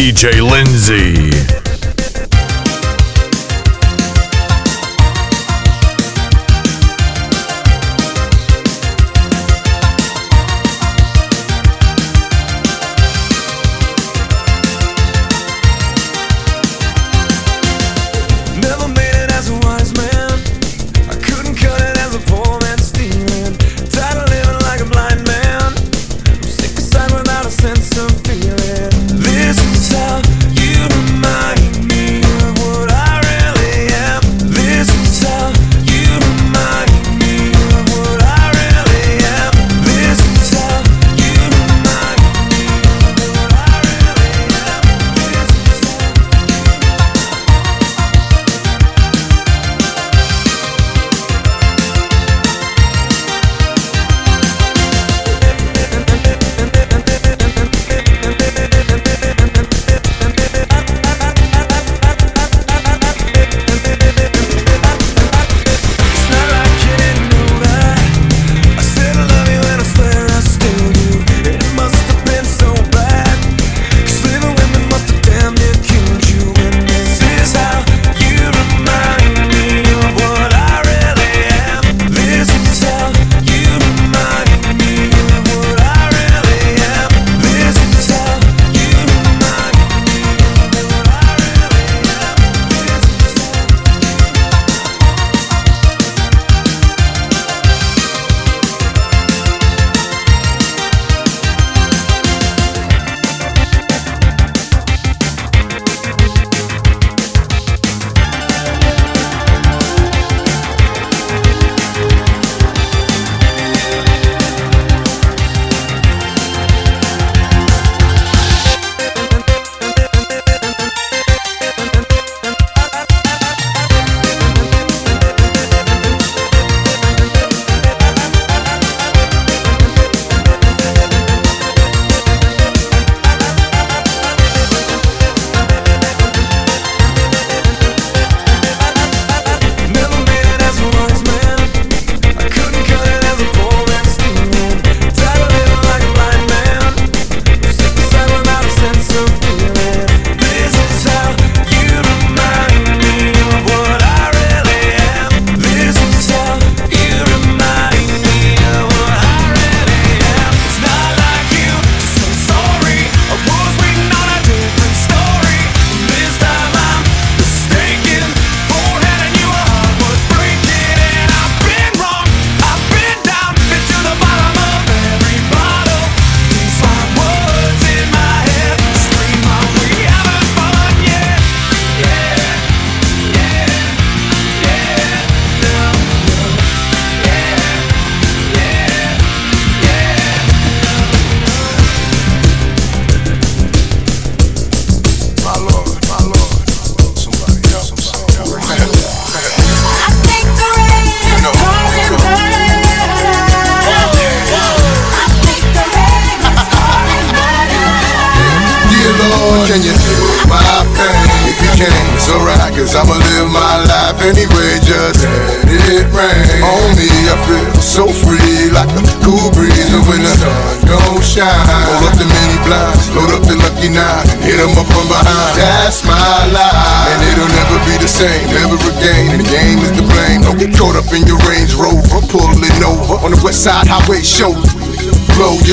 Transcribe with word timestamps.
DJ 0.00 0.40
Lindsay. 0.40 1.49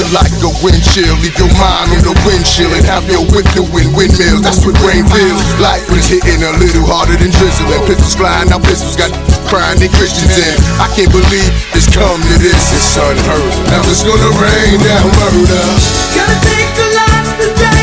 You 0.08 0.14
like 0.16 0.40
a 0.40 0.52
wind 0.64 0.80
chill. 0.88 1.20
Leave 1.20 1.36
your 1.36 1.52
mind 1.60 1.92
on 1.92 2.00
the 2.00 2.16
windshield 2.24 2.72
and 2.72 2.86
have 2.88 3.04
your 3.12 3.28
whip 3.28 3.44
doing 3.52 3.92
windmills. 3.92 4.40
That's 4.40 4.64
what 4.64 4.80
rain 4.88 5.04
feels 5.04 5.44
like 5.60 5.84
when 5.92 6.00
it's 6.00 6.08
hitting 6.08 6.48
a 6.48 6.52
little 6.64 6.88
harder 6.88 7.20
than 7.20 7.28
drizzle. 7.28 7.68
And 7.68 7.84
pistols 7.84 8.16
flying 8.16 8.48
out, 8.56 8.64
pistols 8.64 8.96
got 8.96 9.12
crying 9.52 9.84
Christians 10.00 10.32
in. 10.40 10.56
I 10.80 10.88
can't 10.96 11.12
believe 11.12 11.52
it's 11.76 11.92
come 11.92 12.24
to 12.24 12.36
this. 12.40 12.72
It's 12.72 12.96
unheard. 12.96 13.52
Now 13.68 13.84
it's 13.84 14.08
gonna 14.08 14.32
rain 14.40 14.80
down 14.80 15.12
murder. 15.12 15.66
Gonna 16.16 16.40
take 16.40 16.72
a 16.72 16.88
lot 16.96 17.28
to 17.44 17.48
drag 17.60 17.77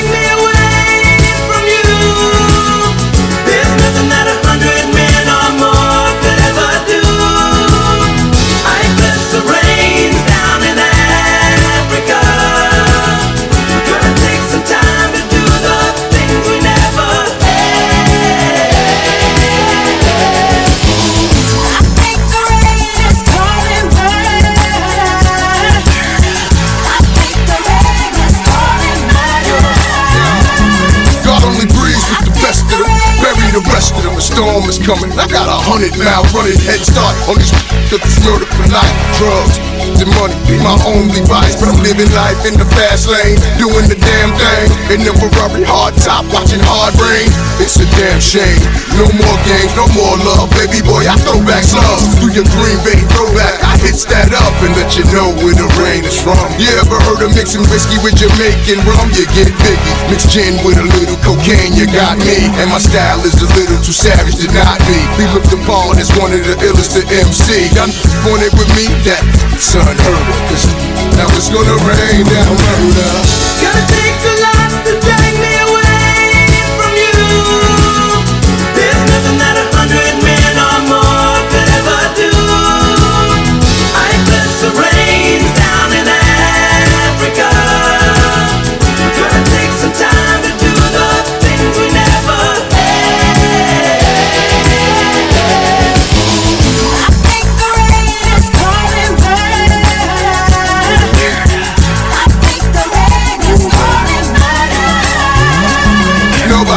the 33.90 34.13
the 34.24 34.32
storm 34.40 34.64
is 34.72 34.80
coming. 34.80 35.12
I 35.20 35.28
got 35.28 35.44
a 35.44 35.58
hundred 35.68 35.92
mile 36.00 36.24
running 36.32 36.56
head 36.64 36.80
start 36.80 37.12
on 37.28 37.36
these 37.36 37.52
cause 37.92 38.00
it's 38.00 38.16
murder 38.24 38.48
for 38.56 38.64
life. 38.72 38.96
Drugs 39.20 39.60
and 40.00 40.08
money 40.16 40.36
be 40.48 40.56
my 40.64 40.72
only 40.88 41.20
vice, 41.28 41.60
but 41.60 41.68
I'm 41.68 41.80
living 41.84 42.08
life 42.16 42.40
in 42.48 42.56
the 42.56 42.64
fast 42.72 43.04
lane, 43.04 43.36
doing 43.60 43.84
the 43.84 43.98
damn 44.00 44.32
thing. 44.40 44.96
In 44.96 45.00
the 45.04 45.12
Ferrari 45.20 45.62
hard 45.68 45.92
top, 46.00 46.24
watching 46.32 46.62
hard 46.64 46.96
rain. 46.96 47.28
It's 47.60 47.76
a 47.76 47.86
damn 48.00 48.16
shame. 48.18 48.64
No 48.96 49.04
more 49.12 49.38
games, 49.44 49.76
no 49.76 49.84
more 49.92 50.16
love, 50.24 50.48
baby 50.56 50.80
boy. 50.80 51.04
I 51.04 51.20
throw 51.20 51.38
back 51.44 51.66
love 51.76 52.00
through 52.18 52.32
your 52.32 52.48
Green 52.56 52.80
Bay 52.80 52.96
throwback. 53.12 53.60
I 53.60 53.76
hits 53.84 54.08
that 54.08 54.32
up 54.32 54.54
and 54.64 54.72
let 54.78 54.96
you 54.96 55.04
know 55.12 55.36
where 55.44 55.52
the 55.52 55.68
rain 55.84 56.06
is 56.08 56.16
from. 56.16 56.48
You 56.56 56.70
ever 56.80 56.96
heard 57.12 57.20
of 57.28 57.36
mixing 57.36 57.66
whiskey 57.68 58.00
with 58.00 58.16
Jamaican 58.16 58.80
rum? 58.88 59.12
You 59.12 59.28
get 59.36 59.52
biggie. 59.60 59.96
Mix 60.08 60.24
gin 60.32 60.56
with 60.64 60.80
a 60.80 60.86
little 60.96 61.18
cocaine, 61.20 61.76
you 61.76 61.84
got 61.92 62.16
me. 62.24 62.48
And 62.62 62.72
my 62.72 62.80
style 62.80 63.20
is 63.20 63.36
a 63.36 63.48
little 63.52 63.78
too 63.84 63.94
savage 64.14 64.38
to 64.38 64.48
not 64.54 64.78
be. 64.86 64.98
Be 65.18 65.26
looked 65.34 65.52
upon 65.52 65.98
as 65.98 66.10
one 66.18 66.32
of 66.32 66.42
the 66.46 66.54
illest 66.62 66.94
to 66.94 67.02
MC. 67.10 67.70
Y'all 67.74 67.90
wanted 68.26 68.52
with 68.54 68.70
me 68.78 68.86
that 69.06 69.22
son 69.58 69.84
heard 69.86 70.26
it. 70.30 70.40
Cause 70.50 70.66
now 71.18 71.26
it's 71.34 71.50
gonna 71.50 71.76
rain 71.82 72.22
down 72.26 72.54
murder. 72.54 73.10
Gonna 73.62 73.82
take 73.90 74.18
a 74.22 74.34
lot 74.46 74.83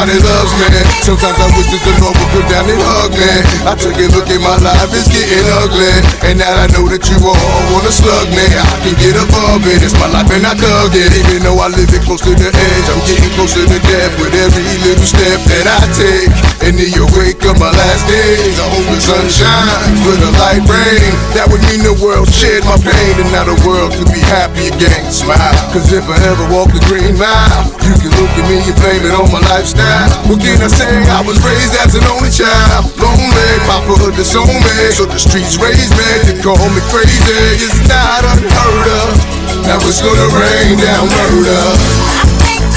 back. 0.08 0.24
Nobody 0.24 0.37
loves 0.48 0.72
me. 0.72 0.80
Sometimes 1.04 1.40
I 1.40 1.48
wish 1.56 1.68
that 1.72 1.82
the 1.84 1.94
Lord 2.04 2.16
would 2.16 2.32
come 2.32 2.48
down 2.52 2.66
and 2.68 2.82
hug 2.84 3.12
me. 3.16 3.32
I 3.68 3.74
took 3.76 3.96
a 3.96 4.08
look 4.16 4.28
at 4.28 4.42
my 4.44 4.56
life, 4.60 4.92
it's 4.92 5.08
getting 5.08 5.48
ugly. 5.64 5.92
And 6.28 6.40
now 6.40 6.52
I 6.52 6.68
know 6.72 6.88
that 6.92 7.04
you 7.08 7.18
all 7.24 7.60
wanna 7.72 7.92
slug 7.92 8.28
me. 8.32 8.44
I 8.44 8.76
can 8.84 8.96
get 9.00 9.16
above 9.16 9.64
it. 9.68 9.84
It's 9.84 9.96
my 10.00 10.08
life 10.12 10.30
and 10.32 10.44
I 10.44 10.56
dug 10.56 10.96
it. 10.96 11.12
Even 11.16 11.44
though 11.44 11.60
I 11.60 11.72
live 11.72 11.92
it 11.92 12.04
close 12.04 12.24
to 12.28 12.32
the 12.36 12.50
edge, 12.52 12.88
I'm 12.92 13.02
getting 13.08 13.34
closer 13.36 13.64
to 13.64 13.80
death 13.88 14.14
with 14.20 14.36
every 14.36 14.64
little 14.84 15.08
step 15.08 15.40
that 15.48 15.66
I 15.68 15.80
take. 15.96 16.32
And 16.68 16.76
in 16.76 16.92
the 16.92 17.06
wake 17.16 17.44
of 17.48 17.56
my 17.60 17.72
last 17.72 18.04
days, 18.12 18.60
I 18.60 18.68
hope 18.68 18.88
the 18.92 19.00
sun 19.00 19.26
shines 19.32 20.00
with 20.04 20.20
a 20.20 20.32
light 20.40 20.64
rain. 20.68 21.12
That 21.36 21.48
would 21.48 21.64
mean 21.72 21.84
the 21.84 21.96
world 22.04 22.28
shared 22.28 22.68
my 22.68 22.76
pain, 22.82 23.14
and 23.24 23.30
now 23.32 23.48
the 23.48 23.56
world 23.64 23.96
could 23.96 24.12
be 24.12 24.20
happy 24.20 24.68
again. 24.68 25.08
Smile, 25.08 25.56
cause 25.72 25.88
if 25.94 26.04
I 26.04 26.18
ever 26.28 26.46
walk 26.52 26.74
the 26.76 26.84
green 26.92 27.16
mile, 27.16 27.64
you 27.88 27.96
can 27.96 28.12
look 28.20 28.32
at 28.36 28.46
me 28.52 28.60
and 28.60 28.78
blame 28.84 29.04
it 29.08 29.14
on 29.16 29.32
my 29.32 29.40
lifestyle. 29.48 30.12
I 30.46 30.68
say? 30.70 30.86
I 31.10 31.22
was 31.26 31.42
raised 31.42 31.74
as 31.82 31.96
an 31.96 32.06
only 32.06 32.30
child, 32.30 32.94
lonely. 33.02 33.50
Papa 33.66 34.12
disowned 34.14 34.48
me, 34.48 34.92
so 34.94 35.06
the 35.06 35.18
streets 35.18 35.58
raised 35.58 35.94
me. 35.98 36.06
They 36.30 36.38
call 36.42 36.58
me 36.58 36.82
crazy, 36.94 37.66
it's 37.66 37.82
not 37.90 38.22
unheard 38.22 38.88
of. 39.02 39.18
Now 39.66 39.82
it's 39.82 40.02
gonna 40.02 40.30
rain 40.38 40.78
down 40.78 41.10
murder. 41.10 42.77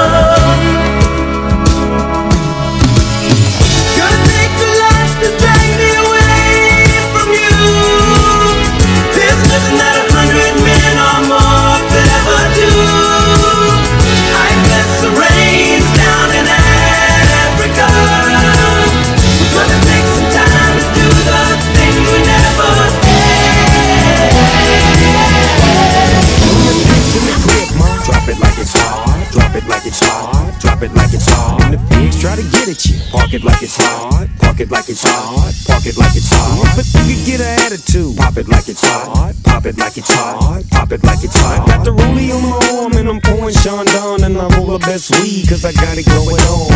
At 32.71 32.85
you. 32.85 32.97
Park 33.11 33.33
it 33.33 33.43
like 33.43 33.61
it's 33.61 33.75
hot. 33.75 34.40
Park 34.51 34.67
it 34.67 34.69
like 34.69 34.89
it's 34.89 35.03
hot. 35.07 35.53
Park 35.65 35.85
it 35.85 35.95
like 35.95 36.11
it's 36.11 36.27
hot. 36.27 36.75
But 36.75 36.83
you 37.07 37.15
can 37.15 37.23
get 37.23 37.39
an 37.39 37.55
attitude. 37.63 38.17
Pop 38.17 38.35
it 38.35 38.49
like 38.49 38.67
it's 38.67 38.83
hot. 38.83 39.33
Pop 39.45 39.65
it 39.65 39.77
like 39.77 39.95
it's 39.95 40.11
hot. 40.11 40.61
Pop 40.71 40.91
it 40.91 41.01
like 41.05 41.23
it's 41.23 41.39
hot. 41.39 41.65
Got 41.69 41.85
the 41.85 41.91
rollie 41.91 42.35
on 42.35 42.43
my 42.43 42.59
arm 42.75 42.91
and 42.99 43.07
I'm 43.07 43.21
pouring 43.21 43.55
Chandon 43.55 44.25
and 44.25 44.35
I 44.37 44.51
roll 44.57 44.75
the 44.75 44.79
best 44.79 45.15
weed 45.23 45.47
cause 45.47 45.63
I 45.63 45.71
got 45.71 45.97
it 45.97 46.05
going 46.05 46.35
on. 46.51 46.67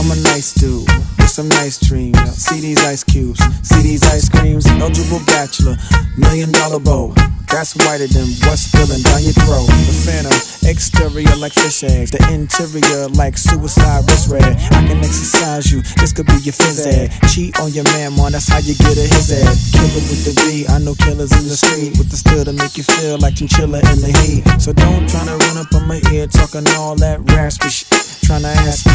I'm 0.00 0.08
a 0.10 0.16
nice 0.32 0.54
dude 0.54 0.88
with 1.20 1.28
some 1.28 1.48
nice 1.48 1.76
dreams. 1.78 2.16
See 2.32 2.60
these 2.60 2.82
ice 2.82 3.04
cubes, 3.04 3.44
see 3.60 3.82
these 3.82 4.02
ice 4.08 4.30
creams. 4.30 4.64
Eligible 4.64 5.20
bachelor, 5.26 5.76
million 6.16 6.50
dollar 6.50 6.80
bow. 6.80 7.12
That's 7.52 7.76
whiter 7.76 8.08
than 8.08 8.32
what's 8.48 8.64
spilling 8.64 9.04
down 9.04 9.20
your 9.28 9.36
throat. 9.44 9.68
The 9.68 9.92
phantom, 10.08 10.32
exterior 10.64 11.36
like 11.36 11.52
fish 11.52 11.84
eggs. 11.84 12.10
The 12.10 12.24
interior 12.32 13.12
like 13.12 13.36
suicide 13.36 14.08
wrist 14.08 14.32
red. 14.32 14.56
I 14.72 14.80
can 14.88 14.96
exercise 15.04 15.70
you, 15.70 15.82
this 16.00 16.14
could 16.16 16.24
be 16.24 16.40
your 16.40 16.56
phys 16.56 16.80
ed. 16.88 17.11
Cheat 17.28 17.58
on 17.60 17.72
your 17.72 17.84
man, 17.96 18.14
man, 18.16 18.32
that's 18.32 18.48
how 18.48 18.58
you 18.58 18.74
get 18.74 18.96
a 18.96 19.06
his 19.08 19.32
head. 19.32 19.48
Killer 19.72 20.02
with 20.04 20.24
the 20.24 20.32
B, 20.44 20.66
I 20.68 20.78
know 20.78 20.94
killers 20.94 21.32
in 21.32 21.48
the 21.48 21.56
street 21.56 21.96
with 21.96 22.10
the 22.10 22.16
steel 22.16 22.44
to 22.44 22.52
make 22.52 22.76
you 22.76 22.84
feel 22.84 23.18
like 23.18 23.36
chinchilla 23.36 23.80
in 23.92 23.98
the 24.04 24.12
heat. 24.20 24.44
So 24.60 24.72
don't 24.72 25.08
tryna 25.08 25.38
run 25.48 25.56
up 25.56 25.72
on 25.74 25.88
my 25.88 26.00
ear 26.12 26.26
talking 26.26 26.66
all 26.76 26.96
that 26.96 27.20
raspy 27.32 27.68
shit. 27.68 27.88
Tryna 28.28 28.52
ask 28.68 28.86
me. 28.86 28.92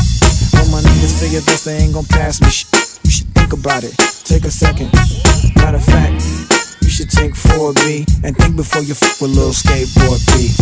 All 0.59 0.67
my 0.69 0.81
niggas 0.81 1.19
figure 1.19 1.41
this, 1.41 1.63
they 1.65 1.77
ain't 1.77 1.93
gon' 1.93 2.05
pass 2.05 2.41
me 2.41 2.49
shit. 2.49 2.69
You 3.03 3.11
should 3.11 3.27
think 3.33 3.53
about 3.53 3.83
it. 3.83 3.95
Take 4.23 4.45
a 4.45 4.51
second. 4.51 4.93
Matter 5.55 5.77
of 5.77 5.85
fact, 5.85 6.21
you 6.81 6.89
should 6.89 7.09
take 7.09 7.33
4B 7.33 8.23
and 8.23 8.35
think 8.37 8.55
before 8.55 8.81
you 8.81 8.93
fuck 8.93 9.21
with 9.21 9.31
little 9.31 9.51
Skateboard 9.51 10.21
P. 10.33 10.53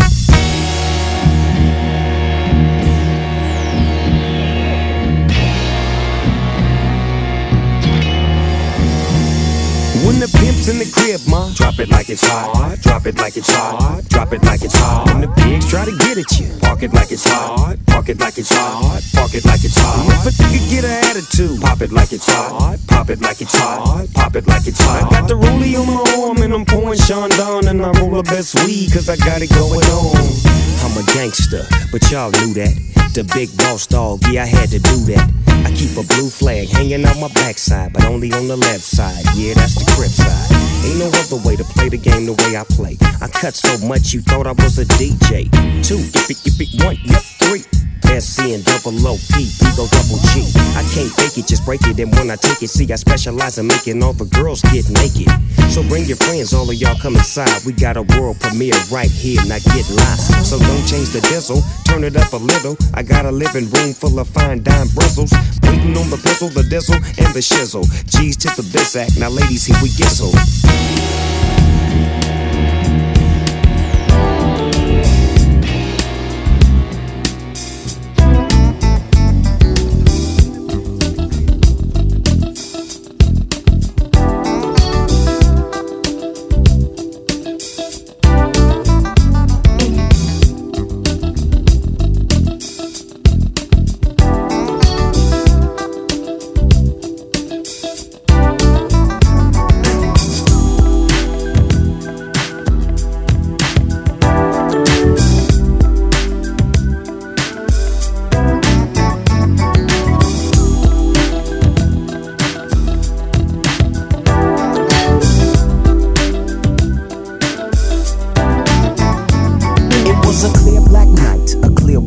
When 10.06 10.20
the 10.22 10.30
pimp's 10.38 10.70
in 10.70 10.78
the 10.78 10.86
crib, 10.86 11.20
ma, 11.28 11.50
drop 11.56 11.80
it 11.80 11.90
like 11.90 12.10
it's 12.10 12.22
hot. 12.22 12.78
Drop 12.82 13.08
it 13.08 13.18
like 13.18 13.38
it's 13.38 13.50
hot. 13.50 14.06
Drop 14.08 14.32
it 14.34 14.44
like 14.44 14.62
it's 14.62 14.78
hot. 14.78 15.08
When 15.08 15.22
the 15.22 15.28
pigs 15.42 15.68
try 15.68 15.84
to 15.84 15.98
get 15.98 16.18
at 16.22 16.30
you, 16.38 16.54
park 16.62 16.84
it 16.84 16.94
like 16.94 17.12
it's 17.12 17.28
hot. 17.28 17.76
Park 17.88 18.10
it 18.10 18.20
like 18.20 18.38
it's 18.38 18.54
hot. 18.54 19.02
Park 19.16 19.34
it 19.34 19.44
like 19.46 19.64
it's 19.64 19.78
hot. 19.78 20.06
If 20.22 20.38
a 20.38 20.44
nigga 20.44 20.70
get 20.70 20.86
an 20.86 20.98
attitude, 21.10 21.60
pop 21.60 21.82
it 21.82 21.92
like 21.92 22.14
it's 22.14 22.30
hot. 22.30 22.78
Pop 22.88 23.10
it 23.10 23.20
like 23.20 23.42
it's 23.42 23.56
hot. 23.58 24.06
Pop 24.14 24.36
it 24.36 24.46
like 24.48 24.68
it's 24.68 24.80
hot. 24.80 25.12
I 25.12 25.22
got 25.22 25.28
the 25.28 25.34
rollie 25.34 25.74
on 25.74 25.88
my 25.90 26.06
arm 26.22 26.38
and 26.38 26.54
I'm 26.54 26.66
pouring 26.66 27.00
Chandon 27.00 27.68
and 27.68 27.82
I 27.82 27.90
roll 28.00 28.22
the 28.22 28.24
best 28.24 28.54
weed 28.64 28.94
cause 28.94 29.10
I 29.10 29.18
got 29.18 29.42
it 29.42 29.50
going 29.50 29.82
on. 29.90 30.22
I'm 30.86 30.94
a 31.02 31.06
gangster, 31.18 31.66
but 31.92 32.06
y'all 32.12 32.30
knew 32.30 32.54
that. 32.62 32.78
the 33.16 33.24
big 33.34 33.50
boss 33.58 33.88
dog, 33.88 34.22
yeah, 34.30 34.44
I 34.44 34.46
had 34.46 34.70
to 34.70 34.80
do 34.80 34.98
that. 35.16 35.24
I 35.66 35.72
keep 35.72 35.98
a 35.98 36.04
blue 36.04 36.30
flag 36.30 36.68
hanging 36.68 37.06
on 37.06 37.20
my 37.20 37.30
backside, 37.30 37.94
but 37.94 38.04
only 38.06 38.32
on 38.34 38.48
the 38.48 38.58
left 38.58 38.84
side. 38.84 39.24
Yeah, 39.36 39.54
that's 39.56 39.76
the 39.76 39.95
crib 39.96 40.12
side. 40.12 40.52
Ain't 40.86 41.00
no 41.00 41.08
other 41.08 41.42
way 41.48 41.56
to 41.56 41.64
play 41.64 41.90
the 41.90 41.98
game 41.98 42.25
the 42.25 42.34
way 42.34 42.58
I 42.58 42.64
play. 42.75 42.98
I 43.22 43.28
cut 43.28 43.56
so 43.56 43.78
much 43.88 44.14
you 44.14 44.22
thought 44.22 44.46
I 44.46 44.52
was 44.52 44.78
a 44.78 44.86
DJ. 44.86 45.50
Two, 45.84 45.98
yip 45.98 46.30
it, 46.30 46.40
yip 46.46 46.60
it, 46.60 46.84
one, 46.84 46.98
yep, 47.04 47.24
three. 47.42 47.64
SC 48.04 48.56
and 48.56 48.64
double 48.64 48.96
O 49.08 49.18
P, 49.34 49.52
go 49.75 49.88
double 49.88 50.20
G. 50.32 50.48
I 50.75 50.84
can't 50.94 51.12
fake 51.14 51.38
it, 51.38 51.48
just 51.48 51.66
break 51.66 51.82
it. 51.88 52.00
And 52.00 52.14
when 52.16 52.32
I 52.32 52.36
take 52.36 52.62
it, 52.64 52.70
see, 52.70 52.92
I 52.92 52.96
specialize 52.96 53.58
in 53.58 53.68
making 53.68 54.04
all 54.04 54.14
the 54.14 54.25
girls 54.25 54.62
get 54.74 54.90
naked. 54.90 55.30
So 55.72 55.84
bring 55.88 56.06
your 56.06 56.18
friends, 56.18 56.54
all 56.54 56.70
of 56.70 56.75
y'all 56.75 56.98
come 56.98 57.16
inside. 57.16 57.64
We 57.66 57.74
got 57.74 57.98
a 57.98 58.04
world 58.18 58.40
premiere 58.40 58.78
right 58.92 59.12
here, 59.12 59.42
now 59.46 59.60
get 59.60 59.90
lost. 59.92 60.50
So 60.50 60.60
don't 60.60 60.86
change 60.88 61.10
the 61.12 61.22
diesel, 61.28 61.62
turn 61.86 62.04
it 62.04 62.16
up 62.16 62.32
a 62.34 62.38
little. 62.38 62.78
I 62.94 63.04
got 63.04 63.25
a 63.25 63.32
living 63.32 63.70
room 63.72 63.94
full 63.94 64.20
of 64.20 64.28
fine 64.30 64.64
dime 64.64 64.88
bristles. 64.96 65.32
Waiting 65.64 65.98
on 65.98 66.10
the 66.10 66.20
pistol, 66.22 66.50
the 66.50 66.64
diesel, 66.64 66.96
and 66.96 67.32
the 67.34 67.44
shizzle. 67.44 67.86
G's 68.06 68.38
to 68.38 68.50
the 68.56 68.64
biz 68.72 68.96
now 69.20 69.30
ladies, 69.30 69.66
here 69.66 69.78
we 69.82 69.90
gizzle. 69.90 70.32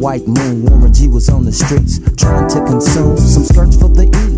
White 0.08 0.26
moon. 0.26 0.64
Warren 0.64 0.90
G 0.94 1.06
was 1.06 1.28
on 1.28 1.44
the 1.44 1.52
streets 1.52 2.00
trying 2.16 2.48
to 2.48 2.64
consume 2.64 3.18
some 3.18 3.44
skirts 3.44 3.76
for 3.76 3.90
the 3.90 4.08
E, 4.08 4.37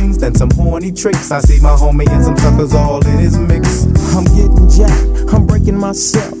than 0.09 0.33
some 0.35 0.49
horny 0.51 0.91
tricks. 0.91 1.31
I 1.31 1.39
see 1.41 1.61
my 1.61 1.75
homie 1.75 2.09
and 2.09 2.23
some 2.23 2.37
suckers 2.37 2.73
all 2.73 3.05
in 3.05 3.19
his 3.19 3.37
mix. 3.37 3.85
I'm 4.15 4.25
getting 4.25 4.69
jacked, 4.69 5.33
I'm 5.33 5.45
breaking 5.45 5.77
myself. 5.77 6.40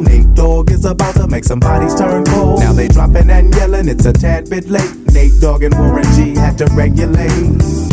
Nate 0.03 0.33
Dogg 0.33 0.71
is 0.71 0.85
about 0.85 1.15
to 1.15 1.27
make 1.27 1.43
some 1.43 1.59
bodies 1.59 1.95
turn 1.95 2.25
cold. 2.25 2.59
Now 2.59 2.73
they 2.73 2.87
dropping 2.87 3.29
and 3.29 3.53
yelling, 3.55 3.87
it's 3.87 4.05
a 4.05 4.13
tad 4.13 4.49
bit 4.49 4.69
late. 4.69 4.95
Nate 5.13 5.39
Dogg 5.39 5.63
and 5.63 5.73
Warren 5.77 6.03
G 6.15 6.35
had 6.35 6.57
to 6.59 6.65
regulate. 6.67 7.90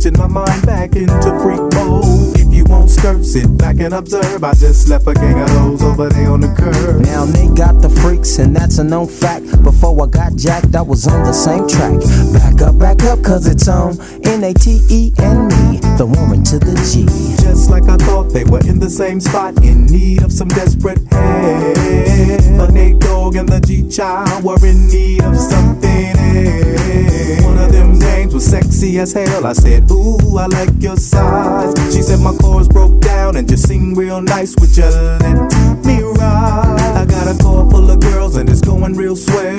Switching 0.00 0.18
my 0.18 0.26
mind 0.26 0.49
and 3.80 3.94
observe. 3.94 4.44
I 4.44 4.52
just 4.54 4.88
left 4.88 5.06
a 5.06 5.14
gang 5.14 5.40
of 5.40 5.48
those 5.50 5.82
over 5.82 6.08
there 6.08 6.30
on 6.30 6.40
the 6.40 6.52
curb. 6.54 7.00
Now 7.02 7.24
they 7.24 7.48
got 7.48 7.80
the 7.80 7.88
freaks, 7.88 8.38
and 8.38 8.54
that's 8.54 8.78
a 8.78 8.84
known 8.84 9.08
fact. 9.08 9.44
Before 9.62 10.02
I 10.02 10.06
got 10.06 10.36
jacked, 10.36 10.74
I 10.74 10.82
was 10.82 11.06
on 11.06 11.22
the 11.24 11.32
same 11.32 11.66
track. 11.66 11.98
Back 12.32 12.60
up, 12.62 12.78
back 12.78 13.02
up, 13.04 13.22
cause 13.22 13.46
it's 13.46 13.68
on 13.68 14.00
N 14.26 14.44
A 14.44 14.52
T 14.54 14.80
E 14.90 15.12
and 15.18 15.48
me, 15.48 15.80
the 15.96 16.06
woman 16.06 16.42
to 16.44 16.58
the 16.58 16.74
G. 16.90 17.06
Just 17.42 17.70
like 17.70 17.84
I 17.84 17.96
thought, 17.96 18.32
they 18.32 18.44
were 18.44 18.60
in 18.68 18.78
the 18.78 18.90
same 18.90 19.20
spot, 19.20 19.62
in 19.64 19.86
need 19.86 20.22
of 20.22 20.32
some 20.32 20.48
desperate 20.48 20.98
help. 21.10 21.76
The 21.76 22.70
Nate 22.72 22.98
Dogg 23.00 23.36
and 23.36 23.48
the 23.48 23.60
G 23.60 23.88
Child 23.88 24.44
were 24.44 24.64
in 24.66 24.88
need 24.88 25.22
of 25.22 25.36
something 25.36 26.16
else. 26.16 27.44
One 27.44 27.58
of 27.58 27.72
them 27.72 27.98
names 27.98 28.34
was 28.34 28.44
sexy 28.44 28.98
as 28.98 29.12
hell. 29.12 29.46
I 29.46 29.52
said, 29.54 29.90
Ooh, 29.90 30.36
I 30.36 30.46
like 30.46 30.70
your 30.78 30.96
size. 30.96 31.72
She 31.94 32.02
said 32.02 32.20
my 32.20 32.36
chords 32.36 32.68
broke 32.68 33.00
down 33.00 33.36
and 33.36 33.48
just 33.48 33.69
sing 33.70 33.94
real 33.94 34.20
nice. 34.20 34.56
with 34.60 34.76
you 34.76 34.84
let 34.84 35.86
me 35.86 36.02
ride? 36.02 36.96
I 36.96 37.04
got 37.04 37.26
a 37.32 37.38
car 37.40 37.70
full 37.70 37.88
of 37.88 38.00
girls 38.00 38.34
and 38.34 38.50
it's 38.50 38.60
going 38.60 38.94
real 38.94 39.14
swell. 39.14 39.56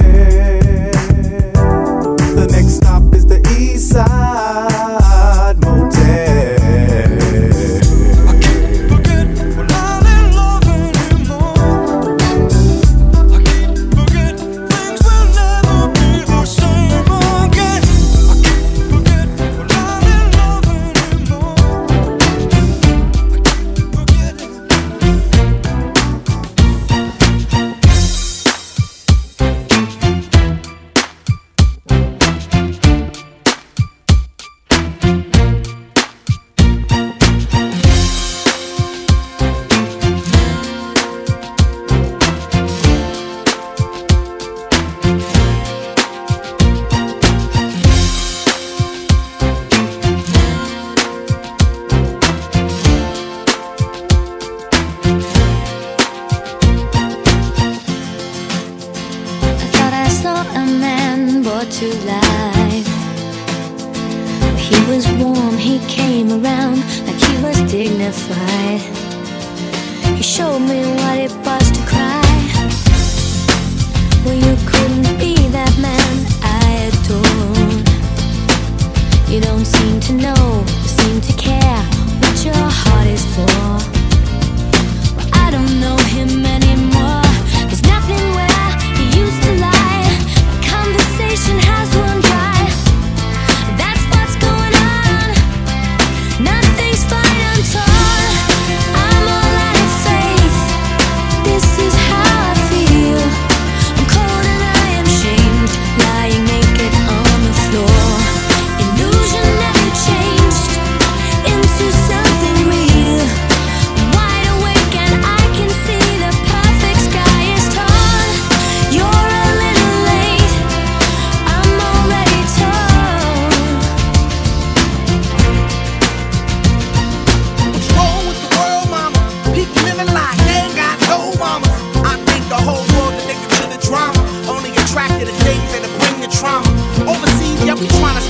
The 2.40 2.48
next 2.52 2.74
stop 2.80 3.04
is 3.16 3.26
the 3.26 3.40
East 3.58 3.92
Side 3.92 4.41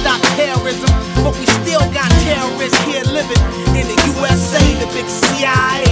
stop 0.01 0.21
terrorism, 0.33 0.89
but 1.21 1.37
we 1.37 1.45
still 1.61 1.85
got 1.93 2.09
terrorists 2.25 2.77
here 2.89 3.05
living 3.05 3.37
in 3.77 3.85
the 3.85 3.97
USA, 4.17 4.61
the 4.81 4.89
big 4.97 5.05
CIA, 5.05 5.85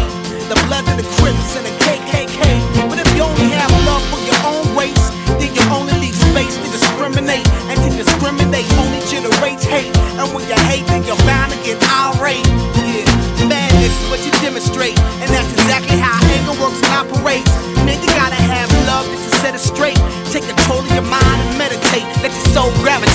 the 0.50 0.58
blood 0.66 0.82
of 0.90 0.98
the 0.98 1.06
Crips 1.22 1.54
and 1.54 1.66
the 1.66 1.74
KKK. 1.86 2.42
But 2.90 2.98
if 2.98 3.10
you 3.14 3.22
only 3.22 3.54
have 3.54 3.70
love 3.86 4.02
for 4.10 4.18
your 4.26 4.40
own 4.50 4.66
race, 4.74 5.06
then 5.38 5.54
you 5.54 5.62
only 5.70 5.94
leave 6.02 6.18
space 6.18 6.58
to 6.58 6.68
discriminate, 6.74 7.46
and 7.70 7.78
to 7.86 7.90
discriminate 7.94 8.66
only 8.82 9.02
generates 9.06 9.64
hate. 9.64 9.94
And 10.18 10.34
when 10.34 10.42
you 10.50 10.58
hate, 10.66 10.90
then 10.90 11.06
you're 11.06 11.22
bound 11.30 11.54
to 11.54 11.60
get 11.62 11.78
irate. 11.86 12.46
Yeah, 12.82 13.06
madness 13.46 13.94
is 13.94 14.10
what 14.10 14.26
you 14.26 14.34
demonstrate, 14.42 14.98
and 15.22 15.30
that's 15.30 15.54
exactly 15.54 16.02
how 16.02 16.18
anger 16.34 16.58
works 16.58 16.82
and 16.82 16.94
operates. 16.98 17.69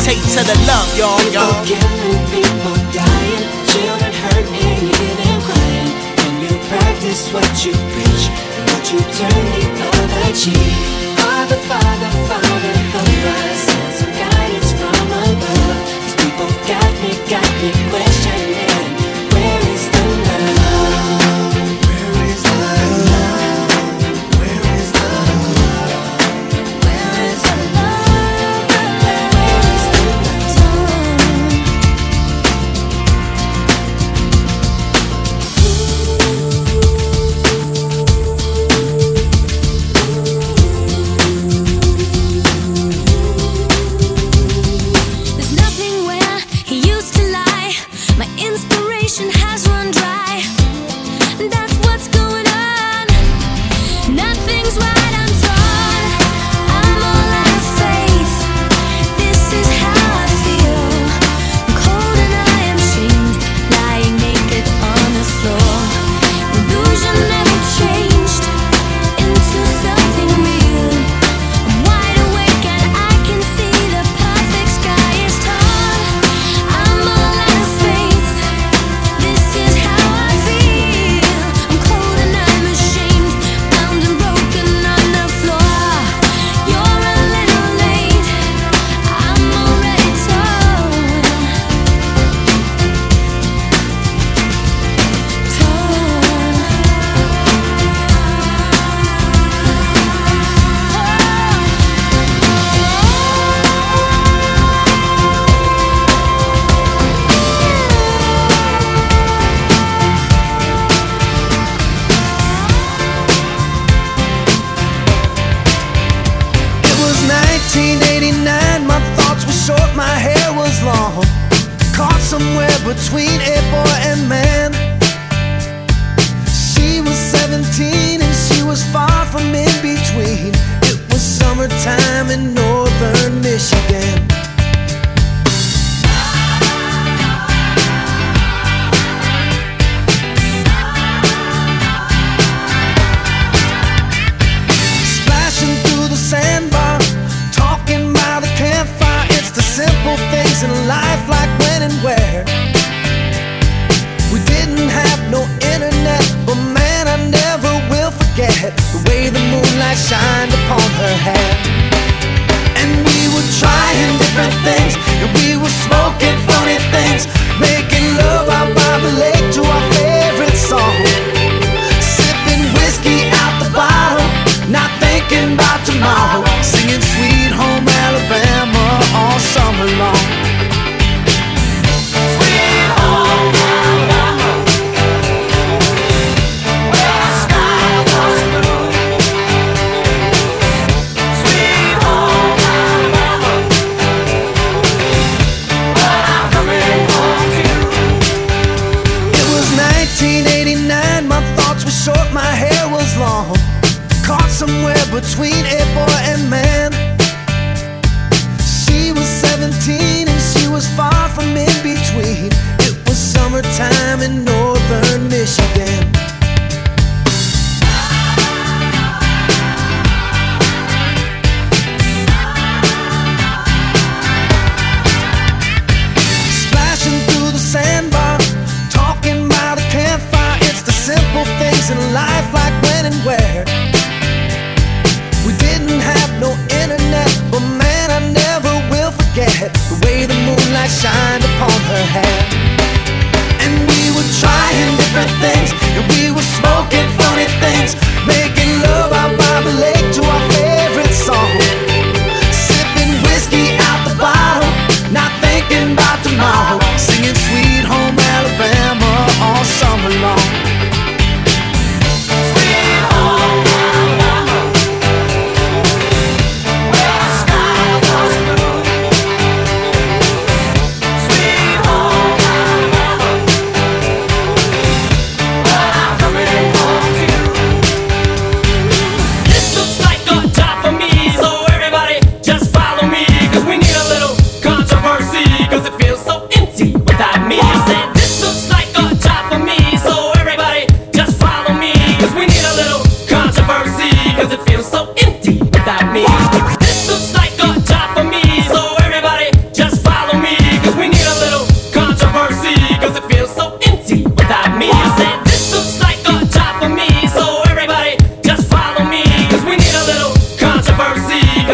taste 0.04 0.36
to 0.36 0.44
the 0.44 0.56
love, 0.68 0.88
y'all, 1.00 1.16
y'all. 1.32 1.64
People 1.64 1.80
killing, 1.80 2.24
people 2.28 2.76
dying, 2.92 3.44
children 3.72 4.12
hurt 4.12 4.46
and 4.52 4.82
you 4.84 4.92
hear 5.00 5.16
them 5.16 5.40
crying. 5.48 5.92
When 6.20 6.34
you 6.44 6.52
practice 6.68 7.32
what 7.32 7.48
you 7.64 7.72
preach, 7.72 8.24
and 8.28 8.64
what 8.68 8.84
you 8.92 9.00
turn 9.00 9.44
the 9.56 9.88
other 9.88 10.28
cheek. 10.36 10.76
Father, 11.16 11.56
Father, 11.70 12.10
Father, 12.28 12.74
help 12.92 13.24
us, 13.32 13.58
send 13.64 13.92
some 13.96 14.12
guidance 14.12 14.70
from 14.76 15.08
above. 15.24 15.80
These 16.04 16.16
people 16.20 16.50
got 16.68 16.92
me, 17.00 17.10
got 17.32 17.48
me. 17.64 18.03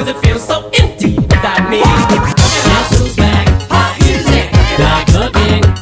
Cause 0.00 0.08
it 0.08 0.18
feels 0.24 0.42
so 0.48 0.70
empty 0.80 1.14
without 1.14 1.68
me. 1.68 1.82
Pop 1.82 2.08
music. 4.00 4.48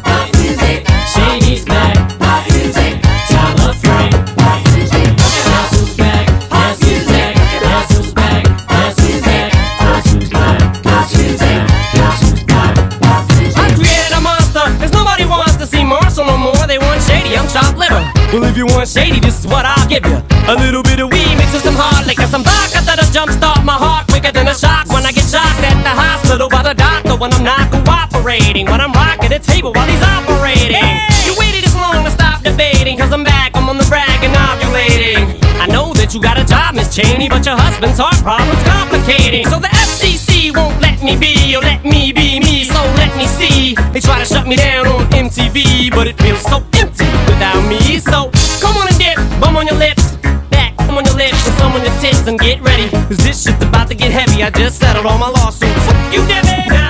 Pop 0.03 0.27
music. 0.35 0.83
Shady's 1.07 1.65
back. 1.65 1.95
Pop 2.19 2.43
music. 2.51 2.99
Pop 3.31 3.55
music. 4.75 5.07
Pop 6.51 6.67
music. 6.75 6.99
I 13.55 13.71
created 13.71 14.13
a 14.17 14.21
nobody 14.91 15.27
wants 15.27 15.55
to 15.59 15.67
see 15.67 15.85
no 16.25 16.37
more. 16.37 16.67
They 16.67 16.79
want 16.79 17.01
Shady. 17.05 17.39
I'm 17.39 17.47
chopped 17.47 17.79
liver. 17.79 18.03
Well, 18.33 18.43
if 18.51 18.57
you 18.57 18.67
want 18.67 18.89
Shady, 18.89 19.21
this 19.21 19.39
is 19.39 19.47
what 19.47 19.65
I'll 19.65 19.89
give 19.89 20.05
you. 20.05 20.21
A 20.49 20.57
little 20.57 20.83
bit 20.83 20.99
of 20.99 21.13
weed 21.13 21.37
mixed 21.37 21.55
with 21.55 21.63
some 21.63 21.77
hard 21.77 22.05
liquor. 22.05 22.27
Some 22.27 22.43
vodka 22.43 22.83
that'll 22.83 23.05
jumpstart. 23.15 23.48
when 27.19 27.33
I'm 27.35 27.45
not 27.45 27.71
cooperating. 27.71 28.67
When 28.67 28.81
I'm 28.81 28.93
rocking 28.93 29.31
the 29.31 29.39
table 29.39 29.73
while 29.73 29.87
he's 29.87 30.03
operating. 30.03 30.79
Hey! 30.79 31.27
You 31.27 31.35
waited 31.39 31.65
this 31.65 31.75
long 31.75 32.05
to 32.05 32.11
stop 32.11 32.43
debating. 32.43 32.97
Cause 32.97 33.13
I'm 33.13 33.25
back, 33.25 33.53
I'm 33.55 33.69
on 33.69 33.77
the 33.77 33.89
rack 33.91 34.23
and 34.23 34.35
ovulating. 34.35 35.39
I 35.59 35.67
know 35.67 35.93
that 35.95 36.15
you 36.15 36.23
got 36.23 36.39
a 36.39 36.45
job, 36.45 36.75
Miss 36.75 36.95
Cheney, 36.95 37.29
but 37.29 37.45
your 37.45 37.59
husband's 37.59 37.99
heart 37.99 38.17
problem's 38.23 38.63
complicating. 38.63 39.45
So 39.47 39.59
the 39.59 39.69
FCC 39.69 40.55
won't 40.55 40.81
let 40.81 41.03
me 41.03 41.19
be, 41.19 41.57
or 41.57 41.61
let 41.61 41.85
me 41.85 42.13
be 42.13 42.39
me, 42.39 42.65
so 42.65 42.79
let 42.95 43.11
me 43.19 43.27
see. 43.27 43.75
They 43.93 44.01
try 44.01 44.19
to 44.19 44.25
shut 44.25 44.47
me 44.47 44.57
down 44.57 44.87
on 44.87 45.11
MTV, 45.11 45.91
but 45.91 46.07
it 46.07 46.17
feels 46.23 46.43
so 46.43 46.63
empty 46.79 47.11
without 47.27 47.59
me. 47.67 47.99
So 47.99 48.31
come 48.63 48.79
on 48.79 48.87
and 48.87 48.99
dip, 48.99 49.19
bum 49.43 49.57
on 49.57 49.67
your 49.67 49.77
lips, 49.77 50.15
back, 50.55 50.77
come 50.79 50.97
on 50.97 51.05
your 51.05 51.19
lips, 51.19 51.43
and 51.47 51.57
some 51.59 51.73
on 51.73 51.83
your 51.83 51.95
tits, 51.99 52.27
and 52.31 52.39
get 52.39 52.63
ready. 52.63 52.89
Cause 53.11 53.19
this 53.19 53.43
shit's 53.43 53.63
about 53.63 53.89
to 53.89 53.95
get 53.95 54.15
heavy. 54.15 54.45
I 54.45 54.51
just 54.51 54.79
settled 54.79 55.07
all 55.07 55.19
my 55.19 55.29
lawsuits. 55.29 55.83
So 55.83 55.93
you, 56.15 56.23
Debbie! 56.31 56.88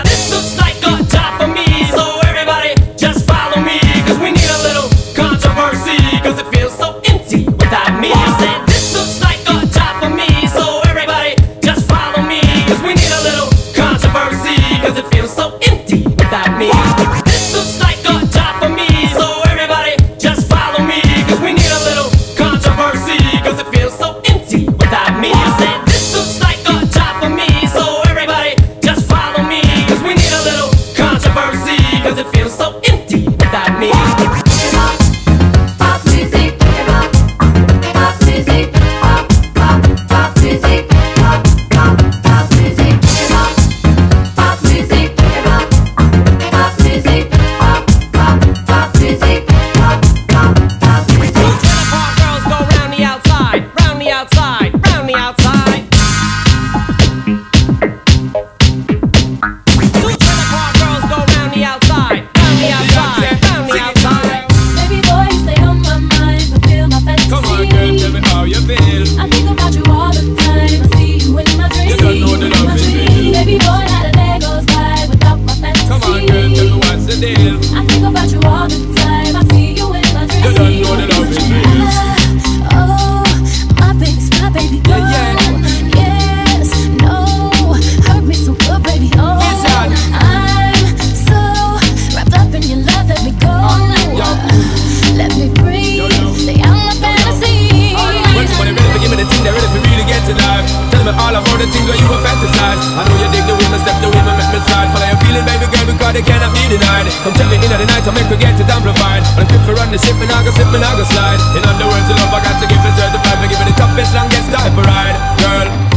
mind 107.09 107.25
Come 107.25 107.35
check 107.35 107.49
me 107.49 107.57
in 107.57 107.73
at 107.73 107.81
the 107.81 107.89
night, 107.89 108.05
I 108.05 108.13
make 108.13 108.29
her 108.29 108.37
get 108.37 108.61
it 108.61 108.69
amplified 108.69 109.25
But 109.37 109.49
I'm 109.49 109.63
for 109.65 109.75
run 109.75 109.91
the 109.91 109.99
ship, 109.99 110.17
and 110.21 110.31
I 110.31 110.45
go 110.45 110.51
slip, 110.53 110.69
and 110.69 110.85
I 110.85 110.93
go 110.97 111.05
slide. 111.05 111.41
In 111.57 111.63
other 111.65 111.87
words, 111.89 112.07
the 112.09 112.15
love 112.21 112.33
I 112.33 112.41
got 112.45 112.57
to 112.61 112.67
give 112.69 112.83
is 112.85 112.95
certified 112.97 113.39
For 113.41 113.49
giving 113.49 113.69
the 113.69 113.77
toughest, 113.77 114.15
longest 114.15 114.49
type 114.53 114.77
of 114.77 114.85
ride. 114.85 115.17
Girl, 115.41 115.88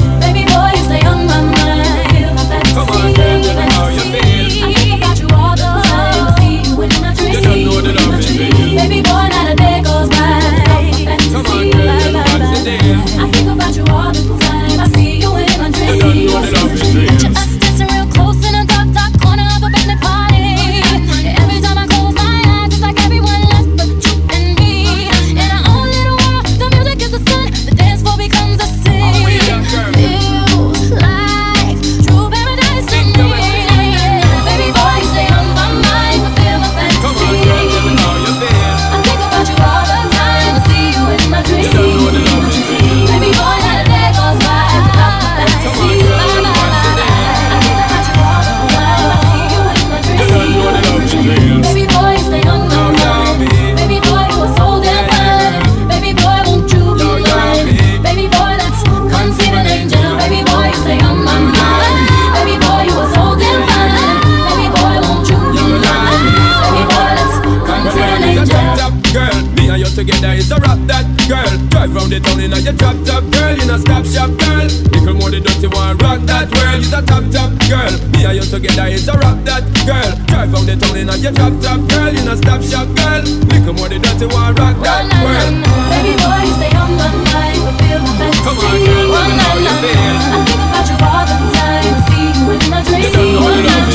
together 78.51 78.87
is 78.91 79.07
a 79.07 79.15
rap 79.15 79.39
that 79.47 79.63
girl. 79.87 80.11
Drive 80.27 80.51
out 80.51 80.67
the 80.67 80.75
town 80.75 80.97
in 80.99 81.07
a 81.07 81.15
your 81.15 81.31
drop 81.31 81.55
top 81.63 81.79
girl, 81.87 82.11
you 82.11 82.19
know 82.27 82.35
stop 82.35 82.59
shop 82.59 82.83
girl. 82.99 83.23
Little 83.47 83.71
more 83.79 83.87
the 83.87 83.95
dirty 83.95 84.27
one 84.27 84.51
rock 84.59 84.75
that 84.83 85.07
girl. 85.07 85.47
Na, 85.47 85.63
na. 85.63 85.71
Baby 85.87 86.19
boy, 86.19 86.43
stay 86.59 86.75
on 86.75 86.91
my 86.99 87.07
mind, 87.31 87.63
Feel 87.79 88.03
my 88.03 88.11
fantasy. 88.19 88.43
Come 88.43 88.59
on, 88.59 88.75
girl, 88.83 89.07
oh, 89.07 89.23
na, 89.39 89.55
na, 89.55 89.71
na. 89.71 90.35
I 90.35 90.43
think 90.43 90.59
about 90.67 90.83
you 90.83 90.99
all 90.99 91.23
the 91.31 91.37
time, 91.55 91.95
see 92.11 92.27
you 92.27 92.51
in 92.51 92.63
my 92.67 92.83
dreams. 92.83 93.15
Oh, 93.15 93.55
na. 93.55 93.87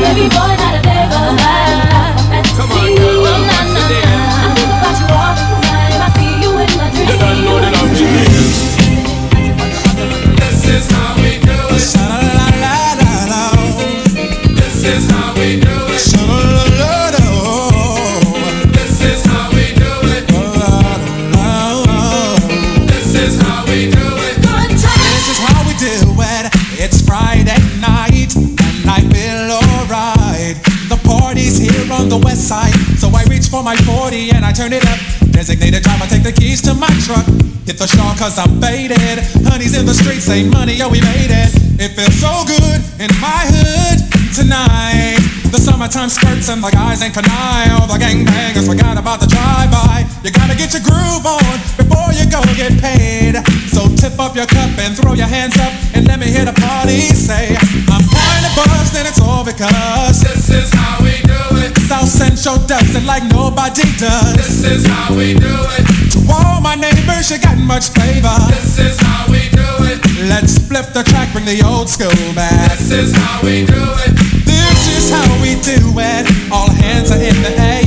Baby 0.00 0.32
boy, 0.32 0.67
turn 34.58 34.74
it 34.74 34.82
up. 34.90 34.98
Designated 35.30 35.86
driver, 35.86 36.10
take 36.10 36.26
the 36.26 36.34
keys 36.34 36.58
to 36.66 36.74
my 36.74 36.90
truck. 37.06 37.22
Hit 37.62 37.78
the 37.78 37.86
shawl 37.86 38.10
cause 38.18 38.42
I'm 38.42 38.58
faded. 38.58 39.22
Honey's 39.46 39.78
in 39.78 39.86
the 39.86 39.94
streets, 39.94 40.26
say 40.26 40.42
money, 40.42 40.74
yo, 40.74 40.90
we 40.90 40.98
made 40.98 41.30
it. 41.30 41.54
It 41.78 41.94
feels 41.94 42.18
so 42.18 42.42
good 42.42 42.82
in 42.98 43.06
my 43.22 43.46
hood 43.46 44.02
tonight. 44.34 45.22
The 45.54 45.62
summertime 45.62 46.10
skirts 46.10 46.50
and 46.50 46.58
the 46.58 46.74
guys 46.74 47.06
ain't 47.06 47.14
canine. 47.14 47.70
The 47.86 48.02
gangbangers 48.02 48.66
forgot 48.66 48.98
about 48.98 49.22
the 49.22 49.30
drive-by. 49.30 50.10
You 50.26 50.34
gotta 50.34 50.58
get 50.58 50.74
your 50.74 50.82
groove 50.82 51.22
on 51.22 51.54
before 51.78 52.10
you 52.18 52.26
go 52.26 52.42
get 52.58 52.74
paid. 52.82 53.38
So 53.70 53.86
tip 53.94 54.18
up 54.18 54.34
your 54.34 54.50
cup 54.50 54.74
and 54.82 54.98
throw 54.98 55.14
your 55.14 55.30
hands 55.30 55.54
up 55.62 55.70
and 55.94 56.02
let 56.10 56.18
me 56.18 56.26
hear 56.26 56.44
the 56.44 56.56
party 56.58 57.14
say, 57.14 57.54
I'm 57.94 58.02
kind 58.02 58.42
of 58.42 58.52
buzzed 58.58 58.98
and 58.98 59.06
it's 59.06 59.22
all 59.22 59.46
because. 59.46 59.97
Central 62.48 62.66
does 62.66 62.96
it 62.96 63.04
like 63.04 63.24
nobody 63.24 63.82
does. 63.98 64.36
This 64.36 64.64
is 64.64 64.86
how 64.86 65.14
we 65.14 65.34
do 65.34 65.52
it. 65.76 65.84
To 66.12 66.32
all 66.32 66.62
my 66.62 66.76
neighbors, 66.76 67.30
you 67.30 67.38
got 67.38 67.58
much 67.58 67.90
flavor. 67.90 68.38
This 68.48 68.78
is 68.78 68.98
how 69.00 69.30
we 69.30 69.50
do 69.50 69.68
it. 69.84 70.00
Let's 70.30 70.56
flip 70.56 70.86
the 70.94 71.02
track, 71.02 71.32
bring 71.32 71.44
the 71.44 71.62
old 71.62 71.90
school 71.90 72.08
back. 72.34 72.78
This 72.78 72.90
is 72.90 73.14
how 73.14 73.42
we 73.42 73.66
do 73.66 73.76
it. 73.76 74.16
This 74.46 74.80
is 74.96 75.10
how 75.10 75.28
we 75.42 75.60
do 75.60 75.76
it. 76.00 76.24
All 76.50 76.70
hands 76.70 77.10
are 77.10 77.20
in 77.20 77.36
the 77.42 77.52
air. 77.52 77.77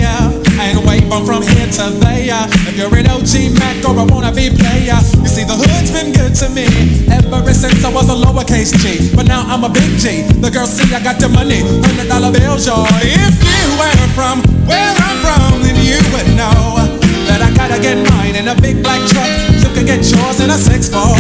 Wave 1.12 1.28
from 1.28 1.44
here 1.44 1.68
to 1.68 1.92
there. 2.00 2.48
If 2.72 2.80
you're 2.80 2.96
an 2.96 3.12
OG 3.12 3.60
Mac 3.60 3.84
or 3.84 4.00
a 4.00 4.08
wannabe 4.08 4.48
player, 4.56 4.96
you 5.20 5.28
see 5.28 5.44
the 5.44 5.60
hood's 5.60 5.92
been 5.92 6.16
good 6.16 6.32
to 6.40 6.48
me 6.56 6.64
ever 7.12 7.52
since 7.52 7.84
I 7.84 7.92
was 7.92 8.08
a 8.08 8.16
lowercase 8.16 8.72
G. 8.80 9.12
But 9.14 9.28
now 9.28 9.44
I'm 9.44 9.66
a 9.66 9.70
big 9.70 10.00
G. 10.00 10.24
The 10.40 10.48
girls 10.48 10.72
see 10.72 10.88
I 10.96 11.04
got 11.04 11.20
the 11.20 11.28
money, 11.28 11.68
hundred 11.84 12.08
dollar 12.08 12.32
bills, 12.32 12.64
y'all. 12.64 12.88
If 13.04 13.36
you 13.44 13.64
were 13.76 14.08
from 14.16 14.40
where 14.64 14.96
I'm 15.04 15.20
from, 15.20 15.60
then 15.60 15.76
you 15.84 16.00
would 16.16 16.32
know 16.40 16.80
that 17.28 17.44
I 17.44 17.52
gotta 17.60 17.82
get 17.84 18.00
mine 18.16 18.40
in 18.40 18.48
a 18.48 18.56
big 18.56 18.80
black 18.80 19.04
truck. 19.12 19.28
You 19.60 19.68
can 19.76 19.84
get 19.84 20.08
yours 20.08 20.40
in 20.40 20.48
a 20.48 20.56
six 20.56 20.88
four. 20.88 21.12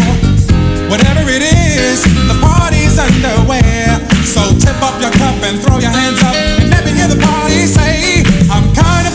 Whatever 0.88 1.28
it 1.28 1.44
is, 1.44 2.00
the 2.32 2.38
party's 2.40 2.96
underway. 2.96 3.92
So 4.24 4.40
tip 4.56 4.80
up 4.80 4.96
your 5.04 5.12
cup 5.20 5.36
and 5.44 5.60
throw 5.60 5.84
your 5.84 5.92
hands 5.92 6.24
up 6.24 6.51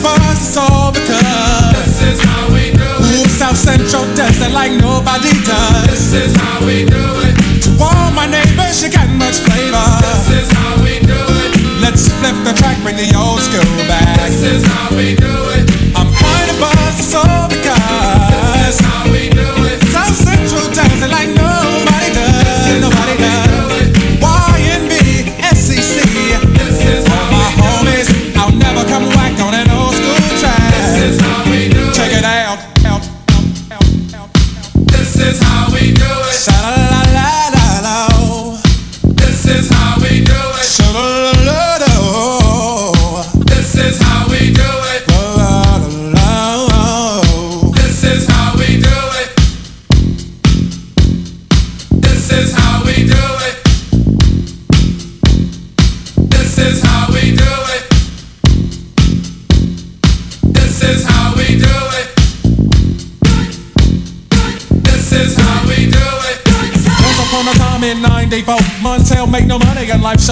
kinda 0.07 0.31
it's 0.33 0.57
all 0.57 0.93
because 0.93 1.75
This 1.75 2.03
is 2.03 2.21
how 2.21 2.53
we 2.53 2.71
do 2.71 2.83
it. 2.83 3.27
Ooh. 3.27 3.29
South 3.29 3.57
Central 3.57 4.05
does 4.15 4.41
it 4.41 4.53
like 4.53 4.73
nobody 4.73 5.33
does. 5.45 5.87
This 5.91 6.13
is 6.15 6.37
how 6.37 6.65
we 6.65 6.85
do 6.85 7.05
it. 7.27 7.35
To 7.65 7.71
all 7.83 8.11
my 8.13 8.27
neighbors, 8.27 8.83
you 8.83 8.91
got 8.91 9.09
much 9.11 9.37
flavor. 9.47 9.87
This 10.01 10.31
is 10.41 10.49
how 10.53 10.83
we 10.83 11.01
do 11.01 11.21
it. 11.45 11.53
Let's 11.81 12.09
flip 12.19 12.37
the 12.45 12.55
track, 12.55 12.81
bring 12.83 12.97
the 12.97 13.11
old 13.17 13.41
school 13.41 13.77
back. 13.89 14.17
This 14.29 14.43
is 14.43 14.63
how 14.65 14.97
we 14.97 15.15
do 15.15 15.35
it. 15.55 15.56